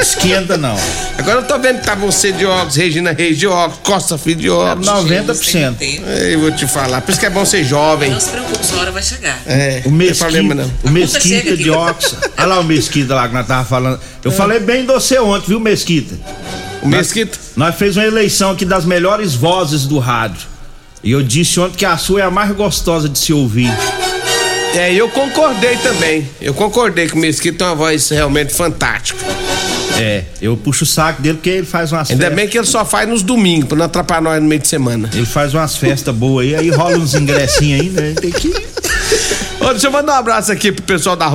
Esquenta 0.00 0.56
não. 0.56 0.76
Agora 1.18 1.40
eu 1.40 1.44
tô 1.44 1.58
vendo 1.58 1.78
que 1.80 1.86
tá 1.86 1.94
você 1.94 2.32
de 2.32 2.44
óculos, 2.44 2.74
Regina 2.76 3.12
Reis 3.12 3.38
de 3.38 3.46
óculos, 3.46 3.78
Costa 3.84 4.18
Filho 4.18 4.40
de 4.40 4.50
óculos. 4.50 4.86
90%. 4.86 5.76
Eu 6.30 6.40
vou 6.40 6.50
te 6.52 6.66
falar. 6.66 7.00
Por 7.02 7.10
isso 7.12 7.20
que 7.20 7.26
é 7.26 7.30
bom 7.30 7.44
ser 7.44 7.64
jovem. 7.64 8.10
Não 8.10 8.20
se 8.20 8.30
preocupe, 8.30 8.64
sua 8.66 8.80
hora 8.80 8.90
vai 8.90 9.02
chegar. 9.02 9.40
É, 9.46 9.82
O 9.84 9.90
não 9.90 9.98
tem 9.98 10.14
problema 10.14 10.54
Mesquita, 10.54 10.72
não. 10.84 10.90
o 10.90 10.92
Mesquita 10.92 11.56
de 11.56 11.70
óculos. 11.70 12.14
Olha 12.36 12.46
lá 12.46 12.60
o 12.60 12.64
Mesquita 12.64 13.14
lá 13.14 13.28
que 13.28 13.34
nós 13.34 13.46
tava 13.46 13.64
falando. 13.64 14.00
Eu 14.24 14.30
É. 14.30 14.34
falei 14.34 14.58
bem 14.60 14.80
de 14.82 14.86
você 14.88 15.18
ontem, 15.18 15.46
viu, 15.48 15.60
Mesquita? 15.60 16.14
O 16.82 16.88
Mesquita. 16.88 17.38
Nós 17.56 17.74
fez 17.76 17.96
uma 17.96 18.04
eleição 18.06 18.50
aqui 18.50 18.64
das 18.64 18.84
melhores 18.84 19.34
vozes 19.34 19.86
do 19.86 19.98
rádio. 19.98 20.51
E 21.02 21.10
eu 21.10 21.22
disse 21.22 21.58
ontem 21.58 21.76
que 21.76 21.84
a 21.84 21.96
sua 21.96 22.20
é 22.20 22.24
a 22.24 22.30
mais 22.30 22.50
gostosa 22.52 23.08
de 23.08 23.18
se 23.18 23.32
ouvir. 23.32 23.70
É, 24.74 24.92
eu 24.94 25.08
concordei 25.08 25.76
também. 25.78 26.28
Eu 26.40 26.54
concordei 26.54 27.06
que 27.08 27.14
o 27.14 27.18
Mesquita 27.18 27.58
tem 27.58 27.66
uma 27.66 27.74
voz 27.74 28.08
realmente 28.08 28.54
fantástica. 28.54 29.18
É, 29.98 30.24
eu 30.40 30.56
puxo 30.56 30.84
o 30.84 30.86
saco 30.86 31.20
dele 31.20 31.34
porque 31.34 31.50
ele 31.50 31.66
faz 31.66 31.92
umas 31.92 32.10
Ainda 32.10 32.22
festas. 32.22 32.36
bem 32.36 32.48
que 32.48 32.56
ele 32.56 32.66
só 32.66 32.82
faz 32.84 33.06
nos 33.08 33.22
domingos, 33.22 33.68
pra 33.68 33.76
não 33.76 33.84
atrapalhar 33.84 34.22
nós 34.22 34.40
no 34.42 34.48
meio 34.48 34.60
de 34.60 34.66
semana. 34.68 35.10
Ele 35.12 35.26
faz 35.26 35.52
umas 35.52 35.76
festas 35.76 36.14
boas 36.14 36.46
aí, 36.46 36.54
aí 36.56 36.70
rola 36.70 36.96
uns 36.96 37.14
ingressinhos 37.14 37.80
aí, 37.82 37.90
né? 37.90 38.14
Tem 38.18 38.30
que. 38.30 38.48
Ô, 39.60 39.70
deixa 39.72 39.88
eu 39.88 39.92
mandar 39.92 40.14
um 40.14 40.16
abraço 40.16 40.50
aqui 40.50 40.72
pro 40.72 40.82
pessoal 40.82 41.14
da 41.14 41.26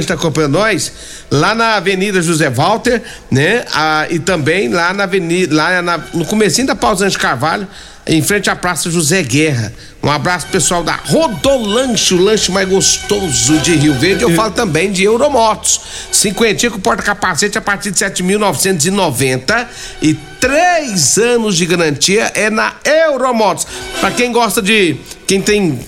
que 0.00 0.06
tá 0.08 0.14
acompanhando 0.14 0.54
nós, 0.54 0.90
lá 1.30 1.54
na 1.54 1.74
Avenida 1.76 2.22
José 2.22 2.48
Walter, 2.48 3.02
né? 3.30 3.64
Ah, 3.74 4.06
e 4.08 4.18
também 4.18 4.68
lá 4.70 4.94
na 4.94 5.04
Avenida, 5.04 5.54
lá 5.54 5.82
na- 5.82 6.00
no 6.14 6.24
comecinho 6.24 6.66
da 6.66 6.74
Pausante 6.74 7.18
Carvalho, 7.18 7.68
em 8.06 8.22
frente 8.22 8.48
à 8.48 8.54
Praça 8.54 8.90
José 8.90 9.22
Guerra. 9.22 9.72
Um 10.02 10.10
abraço 10.10 10.46
pessoal 10.46 10.84
da 10.84 10.94
Rodolanche, 10.94 12.14
o 12.14 12.18
lanche 12.18 12.52
mais 12.52 12.68
gostoso 12.68 13.58
de 13.58 13.74
Rio 13.74 13.94
Verde. 13.94 14.22
Eu 14.22 14.30
falo 14.34 14.52
também 14.52 14.92
de 14.92 15.02
Euromotos. 15.02 15.80
Cinquentinha 16.12 16.70
com 16.70 16.78
porta-capacete 16.78 17.58
a 17.58 17.60
partir 17.60 17.90
de 17.90 17.98
7.990 17.98 19.66
e 20.00 20.14
três 20.40 21.18
anos 21.18 21.56
de 21.56 21.66
garantia 21.66 22.30
é 22.34 22.48
na 22.48 22.74
Euromotos. 22.84 23.66
Pra 23.98 24.12
quem 24.12 24.30
gosta 24.30 24.62
de, 24.62 24.96
quem 25.26 25.40
tem 25.40 25.80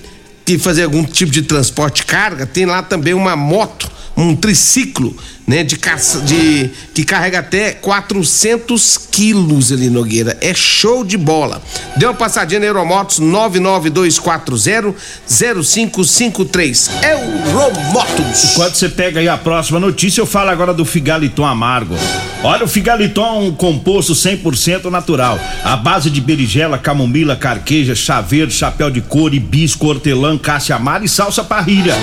que 0.45 0.59
fazer 0.59 0.83
algum 0.83 1.05
tipo 1.05 1.31
de 1.31 1.43
transporte 1.43 1.97
de 1.99 2.07
carga, 2.07 2.47
tem 2.47 2.67
lá 2.67 2.83
também 2.83 3.15
uma 3.15 3.37
moto, 3.37 3.89
um 4.17 4.35
triciclo, 4.35 5.17
né, 5.47 5.63
de 5.63 5.77
caça, 5.77 6.21
de 6.23 6.71
que 6.93 7.05
carrega 7.05 7.39
até 7.39 7.73
400 7.73 9.08
quilos 9.19 9.73
ali 9.73 9.91
Nogueira. 9.91 10.39
É 10.41 10.55
show 10.55 11.03
de 11.03 11.17
bola. 11.17 11.61
Dê 11.97 12.07
uma 12.07 12.15
passadinha 12.15 12.61
na 12.61 12.67
Euromotos 12.67 13.19
99240 13.19 14.95
0553. 15.27 16.91
Euromotos. 17.03 18.53
Enquanto 18.53 18.77
você 18.77 18.89
pega 18.89 19.19
aí 19.19 19.29
a 19.29 19.37
próxima 19.37 19.81
notícia, 19.81 20.21
eu 20.21 20.27
falo 20.27 20.51
agora 20.51 20.73
do 20.73 20.85
Figaliton 20.85 21.45
Amargo. 21.45 21.97
Olha, 22.45 22.65
o 22.65 22.69
Figaliton 22.69 23.27
é 23.27 23.33
um 23.49 23.53
composto 23.53 24.13
100% 24.13 24.85
natural. 24.85 25.41
A 25.65 25.77
base 25.77 26.09
de 26.09 26.21
berigela, 26.21 26.79
camomila, 26.79 27.35
carqueja, 27.35 27.97
chá 27.97 28.21
verde, 28.21 28.55
chapéu 28.55 28.89
de 28.89 29.01
couro, 29.01 29.35
hibisco, 29.35 29.89
hortelã, 29.89 30.39
cássia 30.39 30.77
amara 30.77 31.05
e 31.05 31.09
salsa 31.09 31.43
parrilha. 31.43 31.97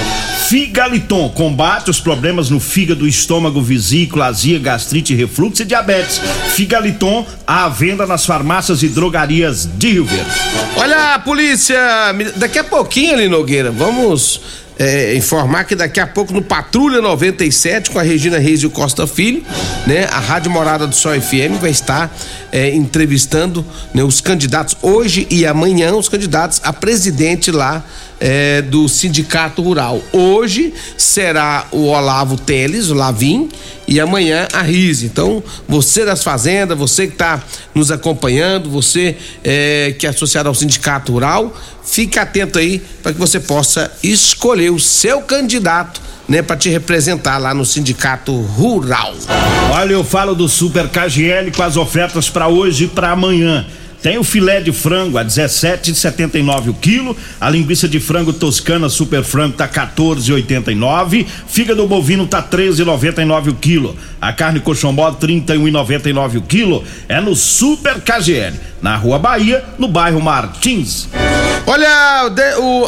Figaliton 0.50 1.30
combate 1.30 1.90
os 1.90 2.02
problemas 2.02 2.50
no 2.50 2.60
fígado, 2.60 3.08
estômago, 3.08 3.62
vesícula, 3.62 4.26
azia, 4.26 4.60
gastrite, 4.60 5.16
refluxo 5.16 5.62
e 5.62 5.66
diabetes. 5.66 6.22
Figaliton 6.50 7.05
à 7.46 7.68
venda 7.70 8.06
nas 8.06 8.26
farmácias 8.26 8.84
e 8.84 8.88
drogarias 8.88 9.66
de 9.66 9.92
Rio 9.92 10.06
Verde. 10.06 10.32
Olha 10.78 11.20
polícia, 11.20 11.78
daqui 12.36 12.60
a 12.60 12.64
pouquinho 12.64 13.14
ali 13.14 13.28
Nogueira, 13.28 13.72
vamos 13.72 14.42
é, 14.78 15.16
informar 15.16 15.64
que 15.64 15.76
daqui 15.76 16.00
a 16.00 16.08
pouco 16.08 16.34
no 16.34 16.42
Patrulha 16.42 17.02
97 17.02 17.92
com 17.92 18.00
a 18.00 18.04
Regina 18.04 18.38
Reis 18.38 18.62
e 18.62 18.66
o 18.66 18.70
Costa 18.70 19.08
Filho, 19.08 19.44
né? 19.88 20.06
A 20.12 20.20
Rádio 20.20 20.52
Morada 20.52 20.86
do 20.86 20.94
Sol 20.94 21.20
FM 21.20 21.60
vai 21.60 21.72
estar 21.72 22.14
é, 22.52 22.74
entrevistando 22.76 23.66
né, 23.94 24.04
os 24.04 24.22
candidatos 24.22 24.78
hoje 24.82 25.28
e 25.30 25.46
amanhã, 25.46 25.94
os 25.94 26.10
candidatos 26.10 26.62
a 26.64 26.74
presidente 26.74 27.52
lá 27.52 27.84
é, 28.20 28.62
do 28.62 28.88
Sindicato 28.88 29.62
Rural. 29.62 30.02
Hoje 30.12 30.74
será 30.98 31.68
o 31.72 31.88
Olavo 31.88 32.38
Teles, 32.38 32.90
o 32.90 32.94
Lavim, 32.94 33.50
e 33.88 34.00
amanhã 34.00 34.48
a 34.54 34.62
Rise. 34.62 35.06
Então, 35.06 35.44
você 35.68 36.06
das 36.06 36.24
fazendas, 36.24 36.78
você 36.78 37.08
que 37.08 37.14
está 37.14 37.42
nos 37.74 37.92
acompanhando, 37.92 38.70
você 38.70 39.16
é, 39.44 39.96
que 39.98 40.06
é 40.06 40.10
associado 40.10 40.50
ao 40.50 40.56
Sindicato 40.56 41.12
Rural, 41.12 41.56
fique 41.84 42.18
atento 42.18 42.58
aí 42.58 42.82
para 43.04 43.14
que 43.14 43.20
você 43.20 43.40
possa 43.40 43.92
escolher 44.04 44.72
o 44.72 44.80
seu 44.80 45.22
candidato. 45.22 46.06
Né, 46.28 46.42
para 46.42 46.58
te 46.58 46.70
representar 46.70 47.38
lá 47.38 47.54
no 47.54 47.64
Sindicato 47.64 48.36
Rural. 48.36 49.14
Olha, 49.72 49.94
eu 49.94 50.04
falo 50.04 50.34
do 50.34 50.50
Super 50.50 50.90
KGL 50.90 51.52
com 51.52 51.62
as 51.62 51.78
ofertas 51.78 52.32
para 52.32 52.48
hoje 52.48 52.86
e 52.86 52.88
para 52.88 53.12
amanhã. 53.12 53.64
Tem 54.06 54.20
o 54.20 54.24
filé 54.24 54.62
de 54.62 54.72
frango 54.72 55.18
a 55.18 55.26
17,79 55.26 56.70
o 56.70 56.74
quilo, 56.76 57.18
a 57.42 57.50
linguiça 57.50 57.88
de 57.88 58.00
frango 58.00 58.32
toscana 58.32 58.88
super 58.88 59.24
frango 59.24 59.58
tá 59.58 59.68
14,89, 59.68 61.26
fígado 61.48 61.88
bovino 61.88 62.28
tá 62.28 62.40
13,99 62.44 63.48
o 63.48 63.56
quilo, 63.56 63.98
a 64.22 64.32
carne 64.32 64.60
coxão 64.60 64.94
mole 64.94 65.16
31,99 65.16 66.38
o 66.38 66.42
quilo. 66.44 66.84
É 67.10 67.20
no 67.20 67.36
Super 67.36 68.00
KGL, 68.00 68.54
na 68.80 68.96
Rua 68.96 69.18
Bahia, 69.18 69.66
no 69.80 69.88
bairro 69.88 70.22
Martins. 70.22 71.10
Olha, 71.68 72.30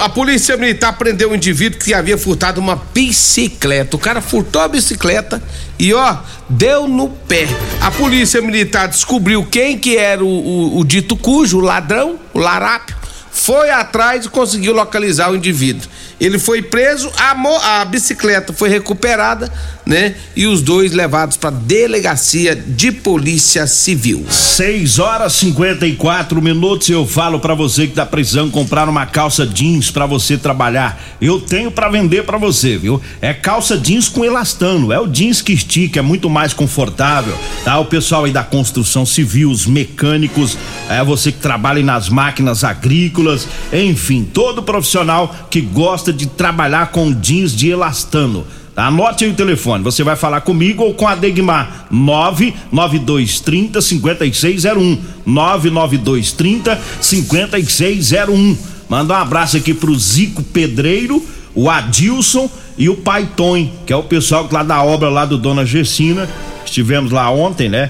a 0.02 0.10
polícia 0.10 0.56
militar 0.56 0.94
prendeu 0.98 1.32
um 1.32 1.36
indivíduo 1.36 1.80
que 1.80 1.96
havia 1.96 2.16
furtado 2.18 2.62
uma 2.62 2.76
bicicleta. 2.94 3.96
O 3.96 4.00
cara 4.00 4.22
furtou 4.22 4.62
a 4.62 4.68
bicicleta 4.68 5.42
e 5.80 5.92
ó, 5.96 6.18
deu 6.48 6.88
no 6.88 7.10
pé. 7.10 7.48
A 7.82 7.90
polícia 7.90 8.40
militar 8.40 8.88
descobriu 8.88 9.44
quem 9.46 9.80
que 9.80 9.98
era 9.98 10.24
o, 10.24 10.28
o- 10.28 10.80
o 10.80 10.86
dito 10.86 11.16
cujo, 11.16 11.58
o 11.58 11.62
ladrão, 11.62 12.20
o 12.36 12.40
larápio, 12.40 12.96
foi 13.32 13.72
atrás 13.72 14.26
e 14.26 14.30
conseguiu 14.30 14.74
localizar 14.74 15.32
o 15.32 15.36
indivíduo. 15.36 15.90
Ele 16.20 16.38
foi 16.38 16.62
preso, 16.62 17.12
a, 17.18 17.82
a 17.82 17.86
bicicleta 17.86 18.54
foi 18.54 18.70
recuperada, 18.70 19.52
né? 19.88 20.16
E 20.36 20.46
os 20.46 20.62
dois 20.62 20.92
levados 20.92 21.38
para 21.38 21.50
delegacia 21.50 22.56
de 22.56 22.92
polícia 22.92 23.66
civil. 23.66 24.26
6 24.30 25.00
horas 25.00 25.34
54 25.34 26.42
minutos. 26.42 26.90
Eu 26.90 27.08
falo 27.08 27.40
pra 27.40 27.56
você 27.56 27.88
que 27.88 27.94
tá 27.94 28.06
precisando 28.06 28.52
comprar 28.52 28.90
uma 28.90 29.06
calça 29.06 29.46
jeans 29.46 29.90
pra 29.90 30.06
você 30.06 30.38
trabalhar. 30.38 31.02
Eu 31.22 31.40
tenho 31.40 31.72
pra 31.72 31.90
vender 31.90 32.26
pra 32.26 32.38
você, 32.38 32.78
viu? 32.78 33.02
É 33.22 33.34
calça 33.34 33.78
jeans 33.78 34.10
com 34.10 34.26
elastano. 34.26 34.92
É 34.92 35.00
o 35.00 35.08
jeans 35.08 35.42
que 35.42 35.54
estica, 35.54 36.00
é 36.00 36.04
muito 36.04 36.30
mais 36.30 36.54
confortável. 36.54 37.38
Tá? 37.64 37.80
O 37.80 37.86
pessoal 37.86 38.26
aí 38.26 38.32
da 38.32 38.44
construção 38.44 39.06
civil, 39.06 39.50
os 39.50 39.66
mecânicos, 39.66 40.58
é 40.90 41.04
você 41.04 41.32
que 41.32 41.40
trabalha 41.40 41.82
nas 41.82 42.10
máquinas 42.10 42.64
agrícolas, 42.64 43.48
enfim, 43.72 44.28
todo 44.34 44.64
profissional 44.64 45.34
que 45.50 45.62
gosta 45.62 46.12
de 46.12 46.26
trabalhar 46.26 46.88
com 46.92 47.14
jeans 47.14 47.56
de 47.56 47.70
elastano. 47.70 48.46
Anote 48.78 49.26
aí 49.26 49.32
o 49.32 49.34
telefone, 49.34 49.84
você 49.84 50.04
vai 50.04 50.16
falar 50.16 50.42
comigo 50.42 50.84
ou 50.84 50.94
com 50.94 51.08
a 51.08 51.16
Degmar 51.16 51.88
99230 51.90 53.82
5601 53.82 55.02
99230 55.26 56.80
5601. 57.02 58.56
Manda 58.88 59.16
um 59.16 59.18
abraço 59.18 59.58
aqui 59.58 59.74
pro 59.74 59.98
Zico 59.98 60.44
Pedreiro, 60.44 61.26
o 61.56 61.72
Adilson 61.72 62.48
e 62.78 62.88
o 62.88 62.96
Pai 62.96 63.28
que 63.84 63.92
é 63.92 63.96
o 63.96 64.04
pessoal 64.04 64.48
lá 64.52 64.62
da 64.62 64.84
obra 64.84 65.10
lá 65.10 65.26
do 65.26 65.40
Dona 65.40 65.66
Gessina. 65.66 66.30
Estivemos 66.64 67.12
lá 67.12 67.32
ontem, 67.32 67.68
né? 67.68 67.90